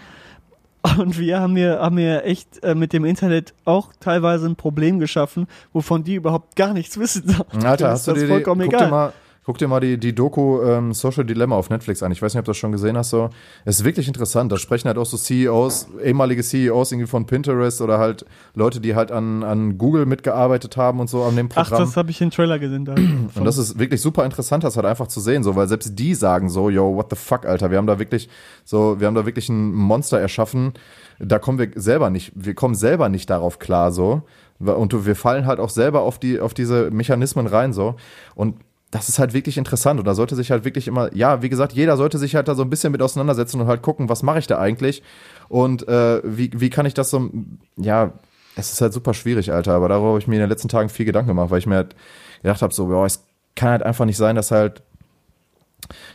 [0.97, 4.99] Und wir haben hier, haben hier echt äh, mit dem Internet auch teilweise ein Problem
[4.99, 7.35] geschaffen, wovon die überhaupt gar nichts wissen.
[7.61, 8.85] Alter, hast du dir, vollkommen die, egal.
[8.85, 9.13] Dir mal,
[9.49, 12.11] Guck dir mal die, die Doku ähm, Social Dilemma auf Netflix an.
[12.11, 13.09] Ich weiß nicht, ob du das schon gesehen hast.
[13.09, 13.31] So.
[13.65, 14.51] Es ist wirklich interessant.
[14.51, 18.93] Da sprechen halt auch so CEOs, ehemalige CEOs irgendwie von Pinterest oder halt Leute, die
[18.93, 21.67] halt an, an Google mitgearbeitet haben und so an dem Programm.
[21.73, 22.85] Ach, das habe ich in Trailer gesehen.
[22.85, 22.93] Da.
[23.35, 26.13] und das ist wirklich super interessant, das halt einfach zu sehen, so, weil selbst die
[26.13, 28.29] sagen so, yo, what the fuck, Alter, wir haben da wirklich
[28.65, 30.73] so, wir haben da wirklich ein Monster erschaffen.
[31.17, 34.21] Da kommen wir selber nicht, wir kommen selber nicht darauf klar, so.
[34.59, 37.95] Und wir fallen halt auch selber auf die, auf diese Mechanismen rein, so.
[38.35, 38.55] Und
[38.91, 41.73] das ist halt wirklich interessant und da sollte sich halt wirklich immer, ja, wie gesagt,
[41.73, 44.39] jeder sollte sich halt da so ein bisschen mit auseinandersetzen und halt gucken, was mache
[44.39, 45.03] ich da eigentlich
[45.47, 47.29] und äh, wie, wie kann ich das so,
[47.77, 48.13] ja,
[48.55, 49.73] es ist halt super schwierig, Alter.
[49.73, 51.75] Aber darüber habe ich mir in den letzten Tagen viel Gedanken gemacht, weil ich mir
[51.75, 51.95] halt
[52.41, 53.25] gedacht habe, so, boah, es
[53.55, 54.83] kann halt einfach nicht sein, dass halt,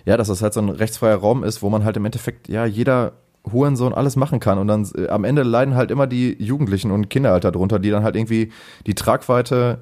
[0.04, 2.64] ja, dass das halt so ein rechtsfreier Raum ist, wo man halt im Endeffekt, ja,
[2.64, 3.12] jeder
[3.50, 4.58] Hurensohn alles machen kann.
[4.58, 7.90] Und dann äh, am Ende leiden halt immer die Jugendlichen und Kinder halt darunter, die
[7.90, 8.52] dann halt irgendwie
[8.86, 9.80] die Tragweite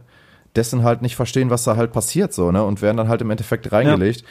[0.57, 2.65] dessen halt nicht verstehen, was da halt passiert, so, ne?
[2.65, 4.25] Und werden dann halt im Endeffekt reingelegt.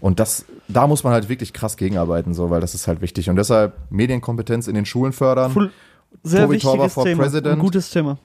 [0.00, 3.30] Und das, da muss man halt wirklich krass gegenarbeiten, so, weil das ist halt wichtig.
[3.30, 5.52] Und deshalb Medienkompetenz in den Schulen fördern.
[5.52, 5.70] Full,
[6.22, 7.22] sehr Tobi wichtiges Thema.
[7.22, 7.54] President.
[7.54, 8.18] Ein gutes Thema.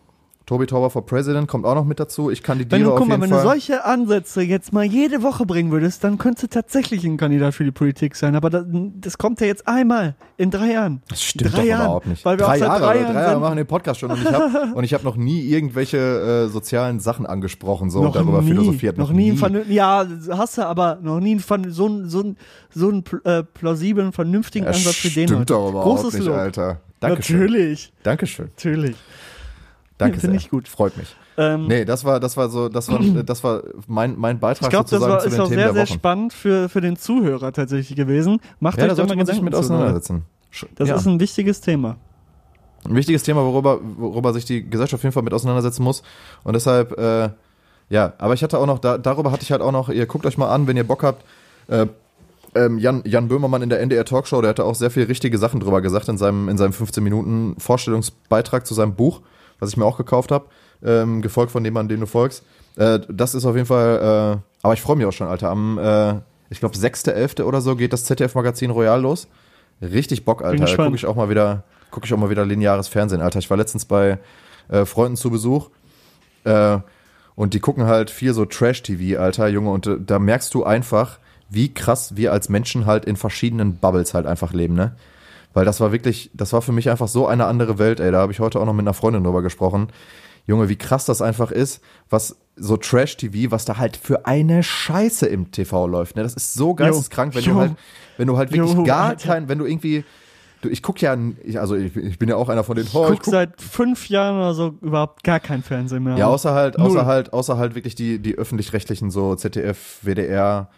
[0.51, 2.29] Tobi Tauber for President kommt auch noch mit dazu.
[2.29, 3.41] Ich kandidiere Wenn du, auf guck mal, jeden wenn Fall.
[3.43, 7.53] du solche Ansätze jetzt mal jede Woche bringen würdest, dann könntest du tatsächlich ein Kandidat
[7.53, 8.35] für die Politik sein.
[8.35, 8.65] Aber das,
[8.99, 11.03] das kommt ja jetzt einmal in drei Jahren.
[11.07, 12.25] Das stimmt drei doch Jahren, überhaupt nicht.
[12.25, 13.39] Weil wir drei auch seit Jahre, drei drei Jahren Jahre sind.
[13.39, 17.25] machen den Podcast schon und ich habe und habe noch nie irgendwelche äh, sozialen Sachen
[17.25, 18.97] angesprochen so und noch darüber nie, philosophiert.
[18.97, 22.37] Noch nie, einen vernün- ja, hast du aber noch nie einen, so einen so einen-
[22.73, 25.53] so einen äh, plausiblen, vernünftigen Das Ansatz wie den stimmt heute.
[25.53, 26.35] doch überhaupt Großes nicht, Lob.
[26.35, 26.81] Alter.
[26.99, 27.39] Dankeschön.
[27.39, 28.45] Natürlich, Dankeschön.
[28.47, 28.95] natürlich.
[30.01, 30.45] Danke Finde sehr.
[30.45, 30.67] ich gut.
[30.67, 31.15] Freut mich.
[31.37, 34.69] Ähm, Nee, das war das war so das war das war mein mein ich Beitrag
[34.71, 36.95] glaube, das sozusagen war, zu ist den auch Themen sehr, sehr spannend für, für den
[36.97, 38.39] Zuhörer tatsächlich gewesen.
[38.59, 39.59] Macht Ja, euch da sollte man sich mit ne?
[39.59, 40.23] auseinandersetzen.
[40.75, 40.95] Das ja.
[40.95, 41.97] ist ein wichtiges Thema.
[42.85, 46.03] ein wichtiges Thema, worüber, worüber sich die Gesellschaft auf jeden Fall mit auseinandersetzen muss.
[46.43, 47.29] Und deshalb, äh,
[47.89, 50.25] ja, aber ich hatte auch noch, da, darüber hatte ich halt auch noch, ihr guckt
[50.25, 51.23] euch mal an, wenn ihr Bock habt,
[51.67, 51.85] äh,
[52.55, 55.59] ähm, Jan, Jan Böhmermann in der NDR Talkshow, der hatte auch sehr viel richtige Sachen
[55.59, 59.21] drüber gesagt in seinem, in seinem 15 Minuten Vorstellungsbeitrag zu seinem Buch,
[59.61, 60.47] was ich mir auch gekauft habe,
[60.83, 62.43] ähm, gefolgt von dem, an dem du folgst.
[62.75, 65.49] Äh, das ist auf jeden Fall, äh, aber ich freue mich auch schon, Alter.
[65.49, 66.15] Am, äh,
[66.49, 67.43] ich glaube, 6.11.
[67.43, 69.27] oder so geht das ZDF-Magazin Royal los.
[69.81, 70.65] Richtig Bock, Alter.
[70.65, 73.39] Da gucke ich auch mal wieder, gucke ich auch mal wieder lineares Fernsehen, Alter.
[73.39, 74.19] Ich war letztens bei
[74.69, 75.69] äh, Freunden zu Besuch
[76.43, 76.79] äh,
[77.35, 81.19] und die gucken halt viel so Trash-TV, Alter, Junge, und äh, da merkst du einfach,
[81.49, 84.95] wie krass wir als Menschen halt in verschiedenen Bubbles halt einfach leben, ne?
[85.53, 88.11] Weil das war wirklich, das war für mich einfach so eine andere Welt, ey.
[88.11, 89.87] Da habe ich heute auch noch mit einer Freundin drüber gesprochen.
[90.47, 95.27] Junge, wie krass das einfach ist, was so Trash-TV, was da halt für eine Scheiße
[95.27, 96.15] im TV läuft.
[96.15, 96.23] Ne?
[96.23, 97.53] Das ist so geisteskrank, wenn Jo.
[97.53, 97.73] du halt,
[98.17, 100.03] wenn du halt wirklich Jo, gar kein, wenn du irgendwie,
[100.61, 102.95] du, ich guck ja, ich, also ich, ich bin ja auch einer von den, Ich
[102.95, 106.17] oh, guck seit fünf Jahren oder so überhaupt gar kein Fernsehen mehr.
[106.17, 106.87] ja, außer halt, Null.
[106.87, 110.69] außer halt, außer halt wirklich die, die öffentlich-rechtlichen, so ZDF, WDR,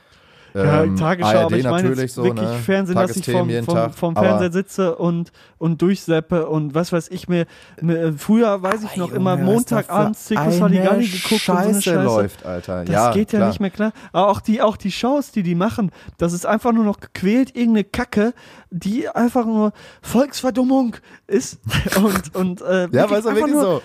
[0.53, 2.55] Ja, ähm, Tagesschau, ARD aber ich meine natürlich so, wirklich ne?
[2.57, 7.27] Fernsehen, dass ich vom, vom, vom Fernseher sitze und, und durchseppe und was weiß ich
[7.27, 7.45] mir,
[7.81, 11.81] mir früher weiß ich noch Junge, immer Montagabends eine Halligalli geguckt und so eine Scheiße
[11.81, 12.03] Scheiße.
[12.03, 12.85] läuft, Alter.
[12.85, 13.49] Das ja, geht ja klar.
[13.49, 13.93] nicht mehr klar.
[14.11, 17.55] Aber auch die, auch die Shows, die die machen, das ist einfach nur noch gequält,
[17.55, 18.33] irgendeine Kacke,
[18.69, 20.95] die einfach nur Volksverdummung
[21.27, 21.59] ist
[21.97, 23.81] und, und äh, Ja, weil es wirklich nur so.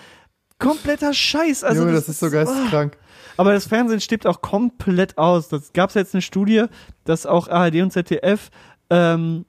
[0.59, 1.65] Kompletter Scheiß.
[1.65, 2.97] Also Junge, das, ist so geisteskrank.
[3.37, 5.49] aber das Fernsehen stirbt auch komplett aus.
[5.49, 6.65] Das gab es jetzt eine Studie,
[7.05, 8.51] dass auch ARD und ZDF
[8.91, 9.45] ähm,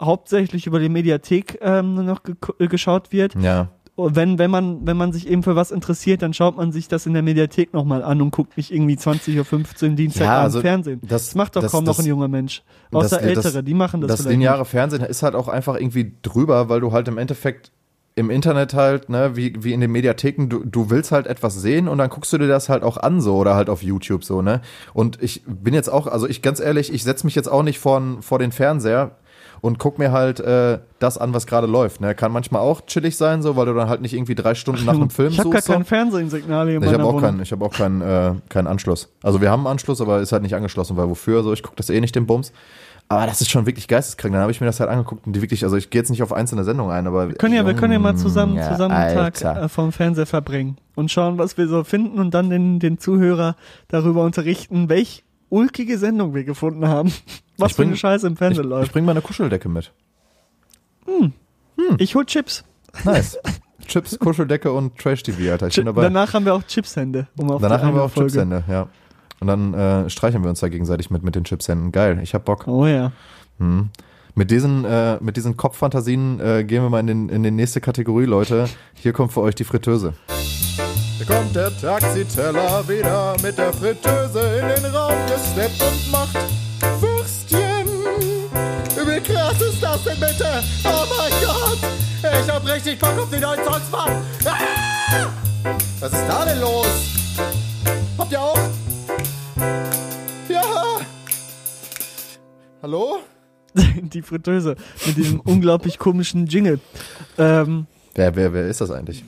[0.00, 3.34] hauptsächlich über die Mediathek ähm, noch ge äh, geschaut wird.
[3.40, 3.68] Ja.
[3.96, 7.06] Wenn, wenn, man, wenn man sich eben für was interessiert, dann schaut man sich das
[7.06, 11.00] in der Mediathek nochmal an und guckt nicht irgendwie 20.15 Uhr Dienstag Ja, also Fernsehen.
[11.02, 12.64] das- Das, macht doch das- kaum das- noch ein junger Mensch.
[12.90, 16.12] das- Außer das- Ältere, die machen das, Das lineare Fernsehen ist halt auch einfach irgendwie
[16.22, 17.70] drüber, weil du halt im Endeffekt
[18.16, 21.88] im Internet halt, ne, wie, wie in den Mediatheken, du, du willst halt etwas sehen
[21.88, 24.40] und dann guckst du dir das halt auch an so oder halt auf YouTube so,
[24.40, 24.60] ne?
[24.92, 27.80] Und ich bin jetzt auch, also ich ganz ehrlich, ich setze mich jetzt auch nicht
[27.80, 29.16] vor, vor den Fernseher
[29.60, 32.14] und guck mir halt äh, das an, was gerade läuft, ne?
[32.14, 34.94] Kann manchmal auch chillig sein, so, weil du dann halt nicht irgendwie drei Stunden nach
[34.94, 35.66] einem Film Ich habe gar suchst.
[35.66, 35.72] so.
[35.72, 39.12] kein Fernsehensignal hier in Ich habe auch keinen, ich habe auch keinen, äh, keinen Anschluss.
[39.24, 41.42] Also wir haben einen Anschluss, aber ist halt nicht angeschlossen, weil wofür?
[41.42, 42.52] So, ich gucke das eh nicht den Bums.
[43.08, 44.32] Aber das ist schon wirklich geisteskrank.
[44.32, 46.22] Dann habe ich mir das halt angeguckt und die wirklich, also ich gehe jetzt nicht
[46.22, 49.14] auf einzelne Sendungen ein, aber Wir können ja, wir können ja mal zusammen, zusammen einen
[49.32, 52.98] Tag äh, vom Fernseher verbringen und schauen, was wir so finden und dann den, den
[52.98, 53.56] Zuhörer
[53.88, 57.12] darüber unterrichten, welch ulkige Sendung wir gefunden haben.
[57.58, 58.92] Was Ich für bring- eine Scheiße im Ich, Fernsehen ich läuft.
[58.92, 59.92] bringe meine Kuscheldecke mit.
[61.98, 62.64] Ich hol Chips.
[63.04, 63.38] Nice.
[63.86, 65.68] Chips, Kuscheldecke und Trash-TV, Alter.
[65.68, 66.02] Ich bin dabei.
[66.02, 67.28] Danach haben wir auch Chipshände.
[67.36, 68.88] Um auf Danach haben wir auch Folge- Chipshände, ja.
[69.44, 71.92] Und dann äh, streichen wir uns da gegenseitig mit, mit den Chipshänden.
[71.92, 72.66] Geil, ich hab Bock.
[72.66, 73.12] Oh ja.
[73.58, 73.90] Hm.
[74.34, 77.82] Mit diesen, äh, mit diesen Kopffantasien äh, gehen wir mal in, den, in die nächste
[77.82, 78.70] Kategorie, Leute.
[78.94, 80.14] Hier kommt für euch die Fritteuse.
[81.18, 86.38] Hier kommt der Taxiteller wieder mit der Fritteuse in den Raum gesteppt und macht
[87.02, 87.86] Würstchen.
[88.96, 90.62] Wie krass ist das denn bitte?
[90.84, 91.78] Oh mein Gott!
[92.22, 94.22] Ich hab richtig Bock auf die neuen Songs, Mann!
[94.46, 95.28] Ah!
[96.00, 96.86] Was ist da denn los?
[98.16, 98.73] Habt ihr auch?
[102.84, 103.16] Hallo?
[103.74, 104.76] Die Fritteuse
[105.06, 106.80] mit diesem unglaublich komischen Jingle.
[107.38, 109.24] Ähm, Wer, wer, wer ist das eigentlich?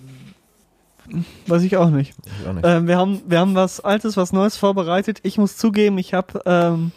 [1.47, 2.13] weiß ich auch nicht.
[2.43, 2.67] Ich auch nicht.
[2.67, 5.21] Ähm, wir, haben, wir haben was Altes, was Neues vorbereitet.
[5.23, 6.93] Ich muss zugeben, ich habe ähm,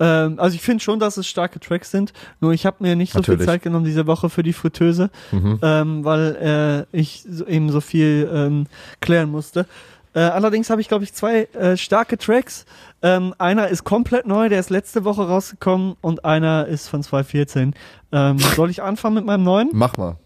[0.00, 3.12] Ähm, also ich finde schon, dass es starke Tracks sind, nur ich habe mir nicht
[3.12, 3.40] so Natürlich.
[3.40, 5.58] viel Zeit genommen diese Woche für die Fritteuse, Mhm.
[5.60, 8.66] ähm, weil äh, ich so, eben so viel ähm,
[9.00, 9.66] klären musste.
[10.18, 12.66] Äh, allerdings habe ich, glaube ich, zwei äh, starke Tracks.
[13.02, 17.72] Ähm, einer ist komplett neu, der ist letzte Woche rausgekommen und einer ist von 2014.
[18.10, 19.68] Ähm, soll ich anfangen mit meinem neuen?
[19.72, 20.16] Mach mal.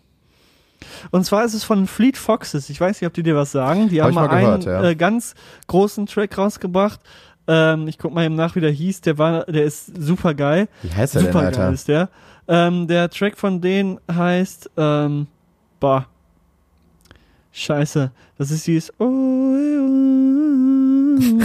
[1.11, 2.71] Und zwar ist es von Fleet Foxes.
[2.71, 3.91] Ich weiß nicht, ob die dir was sagen.
[3.91, 4.91] Die Hab haben mal, gehört, einen ja.
[4.91, 5.35] äh, ganz
[5.67, 7.01] großen Track rausgebracht.
[7.47, 9.03] Ähm, ich guck mal eben nach, wie der hieß.
[9.03, 10.69] Der war, der ist super geil.
[10.81, 11.65] Wie heißt er denn, Super Alter?
[11.65, 12.09] geil ist der.
[12.49, 15.27] Ähm, der Track von denen heißt, ähm,
[15.81, 16.07] bah.
[17.53, 18.11] Scheiße.
[18.39, 18.93] Das ist dieses.
[18.99, 19.09] Oh, oh,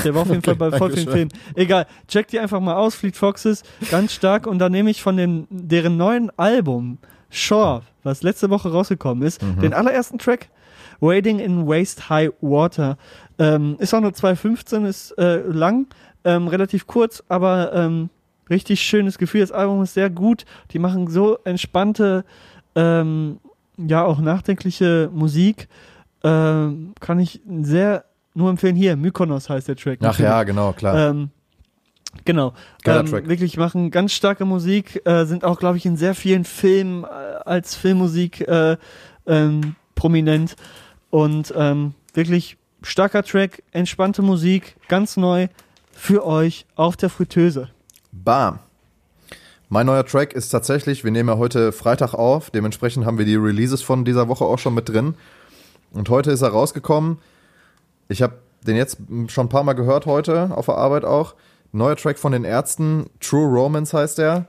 [0.03, 1.12] der war auf jeden Okay, Fall bei voll vielen.
[1.12, 1.32] Filmen.
[1.55, 1.86] Egal.
[2.08, 2.95] Check die einfach mal aus.
[2.95, 3.64] Fleet Foxes.
[3.91, 4.47] Ganz stark.
[4.47, 6.97] Und dann nehme ich von dem, deren neuen Album,
[7.30, 9.60] Shore, was letzte Woche rausgekommen ist, Mhm.
[9.62, 10.49] den allerersten Track.
[10.99, 12.97] Wading in Waist High Water.
[13.38, 15.86] Ähm, ist auch nur 2,15, ist äh, lang,
[16.24, 18.10] ähm, relativ kurz, aber ähm,
[18.49, 19.41] richtig schönes Gefühl.
[19.41, 20.45] Das Album ist sehr gut.
[20.72, 22.26] Die machen so entspannte,
[22.76, 23.38] ähm,
[23.78, 25.68] ja auch nachdenkliche Musik.
[26.28, 28.75] Ähm, kann ich sehr nur empfehlen.
[28.75, 29.99] Hier, Mykonos heißt der Track.
[30.03, 31.09] Ach ja, genau, klar.
[31.09, 31.30] Ähm,
[32.25, 32.53] genau.
[32.84, 33.28] Geiler ähm, Track.
[33.28, 37.07] Wirklich machen ganz starke Musik, äh, sind auch, glaube ich, in sehr vielen Filmen äh,
[37.07, 38.78] als Filmmusik äh,
[39.25, 40.55] ähm, prominent.
[41.09, 45.47] Und ähm, wirklich starker Track, entspannte Musik, ganz neu
[45.91, 47.69] für euch auf der Fritteuse.
[48.11, 48.59] Bam.
[49.69, 53.36] Mein neuer Track ist tatsächlich, wir nehmen ja heute Freitag auf, dementsprechend haben wir die
[53.36, 55.15] Releases von dieser Woche auch schon mit drin.
[55.92, 57.20] Und heute ist er rausgekommen.
[58.10, 58.36] Ich habe
[58.66, 61.36] den jetzt schon ein paar Mal gehört heute, auf der Arbeit auch.
[61.72, 64.46] Neuer Track von den Ärzten, True Romance heißt der.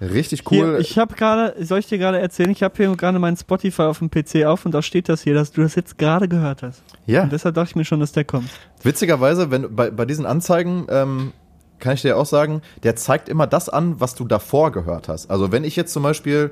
[0.00, 0.56] Richtig cool.
[0.56, 3.82] Hier, ich habe gerade, soll ich dir gerade erzählen, ich habe hier gerade meinen Spotify
[3.82, 6.62] auf dem PC auf und da steht das hier, dass du das jetzt gerade gehört
[6.62, 6.82] hast.
[7.06, 8.50] ja, Und deshalb dachte ich mir schon, dass der kommt.
[8.82, 11.32] witzigerweise, wenn bei, bei diesen Anzeigen ähm,
[11.78, 15.30] kann ich dir auch sagen, der zeigt immer das an, was du davor gehört hast.
[15.30, 16.50] Also wenn ich jetzt zum Beispiel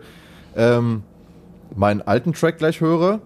[0.55, 1.03] ähm,
[1.75, 3.21] meinen alten Track gleich höre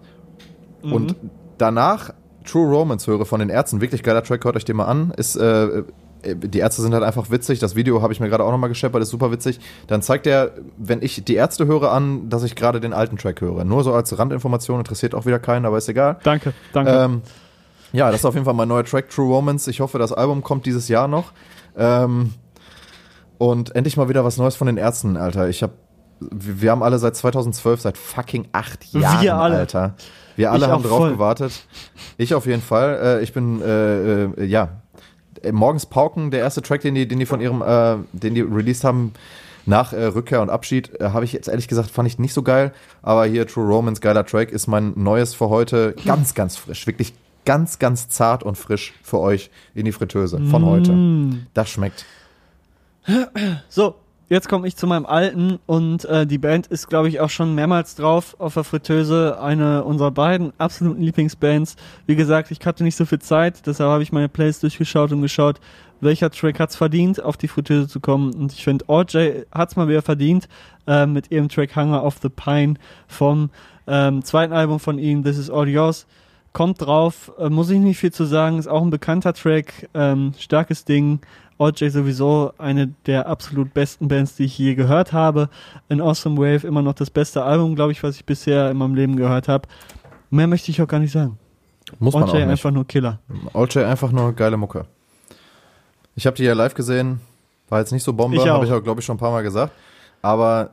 [0.91, 1.15] und
[1.57, 2.13] danach
[2.45, 5.11] True Romance höre von den Ärzten, wirklich geiler Track, hört euch den mal an.
[5.17, 5.83] Ist, äh,
[6.25, 7.59] äh, die Ärzte sind halt einfach witzig.
[7.59, 9.59] Das Video habe ich mir gerade auch nochmal gescheppert, ist super witzig.
[9.87, 13.41] Dann zeigt er, wenn ich die Ärzte höre, an, dass ich gerade den alten Track
[13.41, 13.63] höre.
[13.63, 16.17] Nur so als Randinformation, interessiert auch wieder keinen, aber ist egal.
[16.23, 16.91] Danke, danke.
[16.91, 17.21] Ähm,
[17.93, 19.69] ja, das ist auf jeden Fall mein neuer Track, True Romance.
[19.69, 21.31] Ich hoffe, das Album kommt dieses Jahr noch.
[21.77, 22.33] Ähm,
[23.37, 25.49] und endlich mal wieder was Neues von den Ärzten, Alter.
[25.49, 25.71] Ich hab,
[26.19, 29.57] wir wir haben alle seit 2012, seit fucking acht Wir Jahren, alle.
[29.57, 29.95] Alter.
[30.35, 31.11] Wir alle Ich haben drauf voll.
[31.13, 31.53] gewartet.
[32.17, 33.19] Ich auf jeden Fall.
[33.19, 34.69] Äh, ich bin, äh, äh, ja,
[35.41, 38.41] Äh, Morgens Pauken, der erste Track, den die, den die von ihrem, äh, den die
[38.41, 39.13] released haben,
[39.67, 42.41] nach äh, Rückkehr und Abschied, äh, habe ich jetzt ehrlich gesagt, fand ich nicht so
[42.43, 42.71] geil.
[43.01, 45.95] Aber hier True Romance, geiler Track, ist mein neues für heute.
[46.05, 46.85] Ganz, ganz frisch.
[46.87, 47.13] Wirklich
[47.45, 50.91] ganz, ganz zart und frisch für euch in die Fritteuse von heute.
[50.91, 51.47] Mm.
[51.53, 52.05] Das schmeckt.
[53.69, 53.95] So,
[54.29, 57.55] jetzt komme ich zu meinem alten und äh, die Band ist, glaube ich, auch schon
[57.55, 59.39] mehrmals drauf auf der Fritteuse.
[59.39, 61.75] Eine unserer beiden absoluten Lieblingsbands.
[62.05, 65.21] Wie gesagt, ich hatte nicht so viel Zeit, deshalb habe ich meine Playlist durchgeschaut und
[65.21, 65.59] geschaut,
[66.01, 68.33] welcher Track hat's verdient, auf die Fritteuse zu kommen.
[68.33, 70.47] Und ich finde, OJ hat's mal wieder verdient
[70.87, 72.75] äh, mit ihrem Track Hunger of the Pine
[73.07, 73.49] vom
[73.87, 76.07] ähm, zweiten Album von ihnen, This is All Yours.
[76.53, 80.33] Kommt drauf, äh, muss ich nicht viel zu sagen, ist auch ein bekannter Track, ähm,
[80.37, 81.19] starkes Ding.
[81.57, 85.49] OJ sowieso eine der absolut besten Bands, die ich je gehört habe.
[85.89, 88.95] In Awesome Wave immer noch das beste Album, glaube ich, was ich bisher in meinem
[88.95, 89.67] Leben gehört habe.
[90.29, 91.37] Mehr möchte ich auch gar nicht sagen.
[91.99, 92.47] Muss man OJ auch nicht.
[92.47, 93.19] einfach nur Killer.
[93.53, 94.85] OJ einfach nur geile Mucke.
[96.15, 97.19] Ich habe die ja live gesehen,
[97.69, 99.73] war jetzt nicht so Bombe, habe ich auch, glaube ich, schon ein paar Mal gesagt.
[100.21, 100.71] Aber,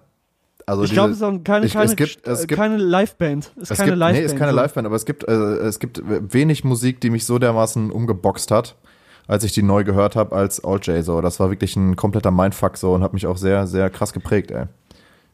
[0.66, 3.52] also ich glaube, es ist keine, ich- keine, es gibt- es gibt- keine Liveband.
[3.56, 4.18] Es ist es keine gibt, Liveband.
[4.18, 4.60] nee, ist keine so.
[4.60, 8.76] Liveband, aber es gibt, äh, es gibt wenig Musik, die mich so dermaßen umgeboxt hat,
[9.26, 11.20] als ich die neu gehört habe, als OJ so.
[11.20, 14.50] Das war wirklich ein kompletter Mindfuck so und hat mich auch sehr, sehr krass geprägt,
[14.50, 14.66] ey.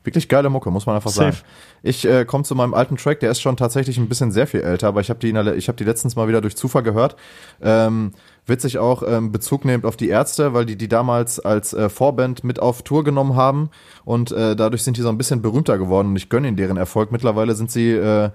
[0.05, 1.33] Wirklich geile Mucke, muss man einfach Safe.
[1.33, 1.45] sagen.
[1.83, 4.61] Ich äh, komme zu meinem alten Track, der ist schon tatsächlich ein bisschen sehr viel
[4.61, 7.17] älter, aber ich habe die, der, ich hab die letztens mal wieder durch Zufall gehört.
[7.61, 8.13] Ähm,
[8.47, 12.43] witzig auch ähm, Bezug nehmend auf die Ärzte, weil die die damals als äh, Vorband
[12.43, 13.71] mit auf Tour genommen haben
[14.05, 16.79] und äh, dadurch sind die so ein bisschen berühmter geworden und ich gönne ihnen deren
[16.79, 17.13] Erfolg.
[17.13, 18.31] Mittlerweile sind sie äh,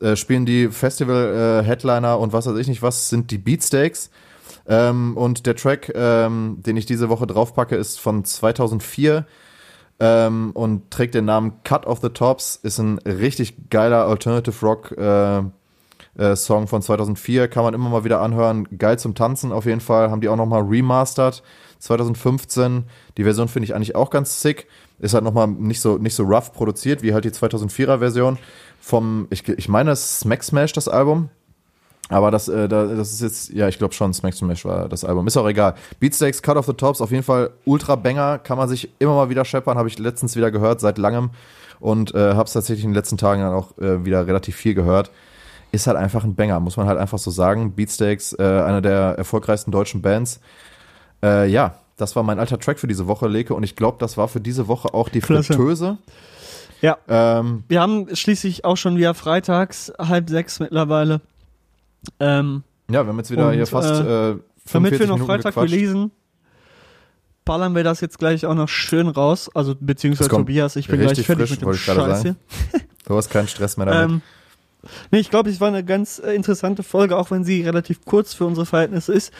[0.00, 4.10] äh, spielen die Festival-Headliner und was weiß ich nicht was, sind die Beatsteaks.
[4.70, 9.26] Ähm, und der Track, ähm, den ich diese Woche draufpacke, ist von 2004
[9.98, 12.54] ähm, und trägt den Namen Cut of the Tops.
[12.54, 15.42] Ist ein richtig geiler Alternative Rock äh,
[16.16, 17.48] äh, Song von 2004.
[17.48, 18.68] Kann man immer mal wieder anhören.
[18.78, 20.08] Geil zum Tanzen auf jeden Fall.
[20.08, 21.42] Haben die auch nochmal remastered
[21.80, 22.84] 2015.
[23.16, 24.68] Die Version finde ich eigentlich auch ganz sick.
[25.00, 28.38] Ist halt nochmal nicht so, nicht so rough produziert wie halt die 2004er Version
[28.80, 31.28] vom, ich, ich meine, Smack Smash das Album.
[32.10, 35.26] Aber das, äh, das ist jetzt, ja, ich glaube schon, Smack Smash war das Album.
[35.26, 35.74] Ist auch egal.
[36.00, 39.30] Beatsteaks, Cut of the Tops, auf jeden Fall ultra Banger, kann man sich immer mal
[39.30, 41.30] wieder scheppern, habe ich letztens wieder gehört, seit langem.
[41.78, 44.74] Und äh, habe es tatsächlich in den letzten Tagen dann auch äh, wieder relativ viel
[44.74, 45.10] gehört.
[45.72, 47.72] Ist halt einfach ein Banger, muss man halt einfach so sagen.
[47.72, 50.40] Beatsteaks, äh, eine der erfolgreichsten deutschen Bands.
[51.22, 53.54] Äh, ja, das war mein alter Track für diese Woche, Leke.
[53.54, 55.54] Und ich glaube, das war für diese Woche auch die Klasse.
[55.54, 55.98] Fritteuse.
[56.82, 56.98] Ja.
[57.08, 61.20] Ähm, Wir haben schließlich auch schon wieder freitags, halb sechs mittlerweile.
[62.18, 64.36] Ähm, ja, wir haben jetzt wieder Und, hier fast äh,
[64.66, 65.72] 45 damit wir noch Minuten Freitag gequatscht.
[65.72, 66.10] releasen,
[67.44, 69.50] ballern wir das jetzt gleich auch noch schön raus.
[69.54, 72.22] Also beziehungsweise Tobias, ich bin gleich fertig frisch, mit dem Scheiß sagen.
[72.22, 72.80] hier.
[73.06, 74.10] Du hast keinen Stress mehr damit.
[74.10, 74.22] Ähm,
[75.10, 78.34] nee, ich glaube, es war eine ganz äh, interessante Folge, auch wenn sie relativ kurz
[78.34, 79.32] für unsere Verhältnisse ist,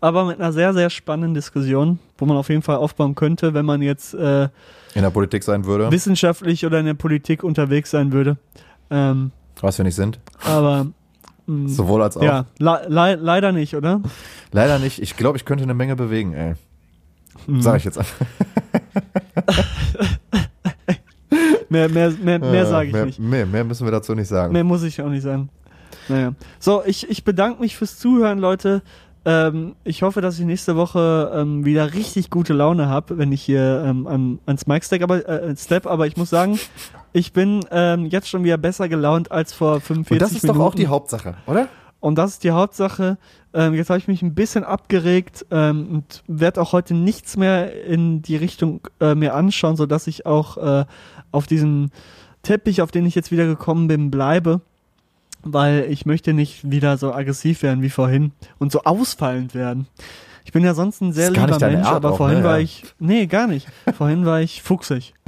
[0.00, 3.66] aber mit einer sehr, sehr spannenden Diskussion, wo man auf jeden Fall aufbauen könnte, wenn
[3.66, 4.48] man jetzt äh,
[4.94, 8.38] in der Politik sein würde, wissenschaftlich oder in der Politik unterwegs sein würde.
[8.90, 10.20] Ähm, was wir nicht sind.
[10.44, 10.86] aber
[11.66, 12.22] Sowohl als auch.
[12.22, 14.02] ja, le le leider nicht, oder?
[14.52, 15.00] Leider nicht.
[15.00, 16.54] Ich glaube, ich könnte eine Menge bewegen, ey.
[17.46, 17.62] Mhm.
[17.62, 18.16] Sag ich jetzt einfach.
[21.70, 23.18] Mehr, mehr, mehr, mehr Äh, sage ich mehr, nicht.
[23.18, 24.52] Mehr, mehr müssen wir dazu nicht sagen.
[24.54, 25.50] Mehr muss ich auch nicht sagen.
[26.08, 26.32] Naja.
[26.58, 28.80] So, ich, ich bedanke mich fürs Zuhören, Leute.
[29.26, 33.42] Ähm, ich hoffe, dass ich nächste Woche ähm, wieder richtig gute Laune habe, wenn ich
[33.42, 35.86] hier ähm, an, ans Mic step aber, äh, step.
[35.86, 36.58] Aber ich muss sagen,
[37.12, 40.58] ich bin ähm, jetzt schon wieder besser gelaunt als vor 45 Und das ist Minuten.
[40.58, 41.68] doch auch die Hauptsache, oder?
[42.00, 43.18] Und das ist die Hauptsache.
[43.52, 47.84] Ähm, jetzt habe ich mich ein bisschen abgeregt ähm, und werde auch heute nichts mehr
[47.86, 50.84] in die Richtung äh, mir anschauen, sodass ich auch äh,
[51.32, 51.90] auf diesem
[52.42, 54.60] Teppich, auf den ich jetzt wieder gekommen bin, bleibe.
[55.42, 59.86] Weil ich möchte nicht wieder so aggressiv werden wie vorhin und so ausfallend werden.
[60.44, 62.44] Ich bin ja sonst ein sehr lieber Mensch, Art aber auch, vorhin ne?
[62.44, 62.84] war ich.
[62.98, 63.66] Nee, gar nicht.
[63.96, 65.14] vorhin war ich fuchsig.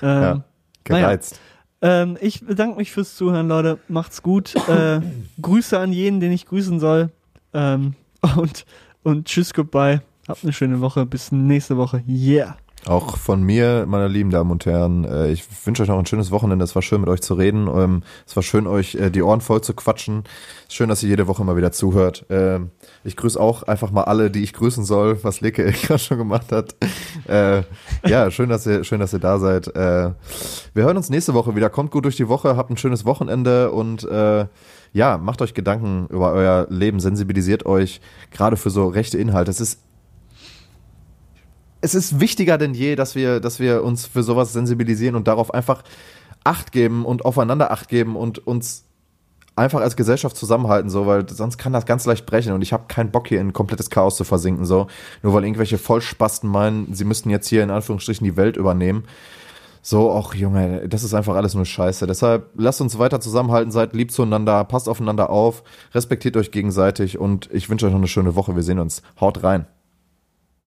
[0.00, 0.44] Ähm, Ja.
[0.88, 1.06] Naja.
[1.06, 1.40] Gereizt.
[1.82, 3.78] ähm, ich bedanke mich fürs Zuhören, Leute.
[3.88, 4.54] Macht's gut.
[4.68, 5.00] Äh,
[5.42, 7.10] Grüße an jeden, den ich grüßen soll.
[7.52, 7.94] Ähm,
[8.36, 8.64] und,
[9.02, 10.00] und tschüss, goodbye.
[10.26, 11.06] Habt eine schöne Woche.
[11.06, 12.02] Bis nächste Woche.
[12.06, 12.56] Yeah.
[12.88, 16.30] Auch von mir, meine lieben Damen und Herren, äh, ich wünsche euch noch ein schönes
[16.30, 16.64] Wochenende.
[16.64, 17.68] Es war schön, mit euch zu reden.
[17.68, 20.24] Ähm, Es war schön, euch äh, die Ohren voll zu quatschen.
[20.70, 22.24] Schön, dass ihr jede Woche mal wieder zuhört.
[22.30, 22.70] Ähm,
[23.04, 26.50] Ich grüße auch einfach mal alle, die ich grüßen soll, was Leke gerade schon gemacht
[26.50, 26.76] hat.
[27.26, 27.64] Äh,
[28.06, 29.66] Ja, schön, dass ihr, schön, dass ihr da seid.
[29.66, 30.14] Wir
[30.74, 31.68] hören uns nächste Woche wieder.
[31.68, 34.08] Kommt gut durch die Woche, habt ein schönes Wochenende und
[34.92, 39.50] ja, macht euch Gedanken über euer Leben, sensibilisiert euch gerade für so rechte Inhalte.
[39.50, 39.80] Es ist
[41.80, 45.52] es ist wichtiger denn je, dass wir, dass wir uns für sowas sensibilisieren und darauf
[45.52, 45.82] einfach
[46.44, 48.84] Acht geben und aufeinander Acht geben und uns
[49.58, 52.84] einfach als Gesellschaft zusammenhalten, so, weil sonst kann das ganz leicht brechen und ich habe
[52.88, 54.86] keinen Bock hier in komplettes Chaos zu versinken, so,
[55.22, 59.04] nur weil irgendwelche Vollspasten meinen, sie müssten jetzt hier in Anführungsstrichen die Welt übernehmen.
[59.82, 62.06] So, ach Junge, das ist einfach alles nur Scheiße.
[62.06, 65.62] Deshalb lasst uns weiter zusammenhalten, seid lieb zueinander, passt aufeinander auf,
[65.94, 68.54] respektiert euch gegenseitig und ich wünsche euch noch eine schöne Woche.
[68.54, 69.02] Wir sehen uns.
[69.20, 69.66] Haut rein.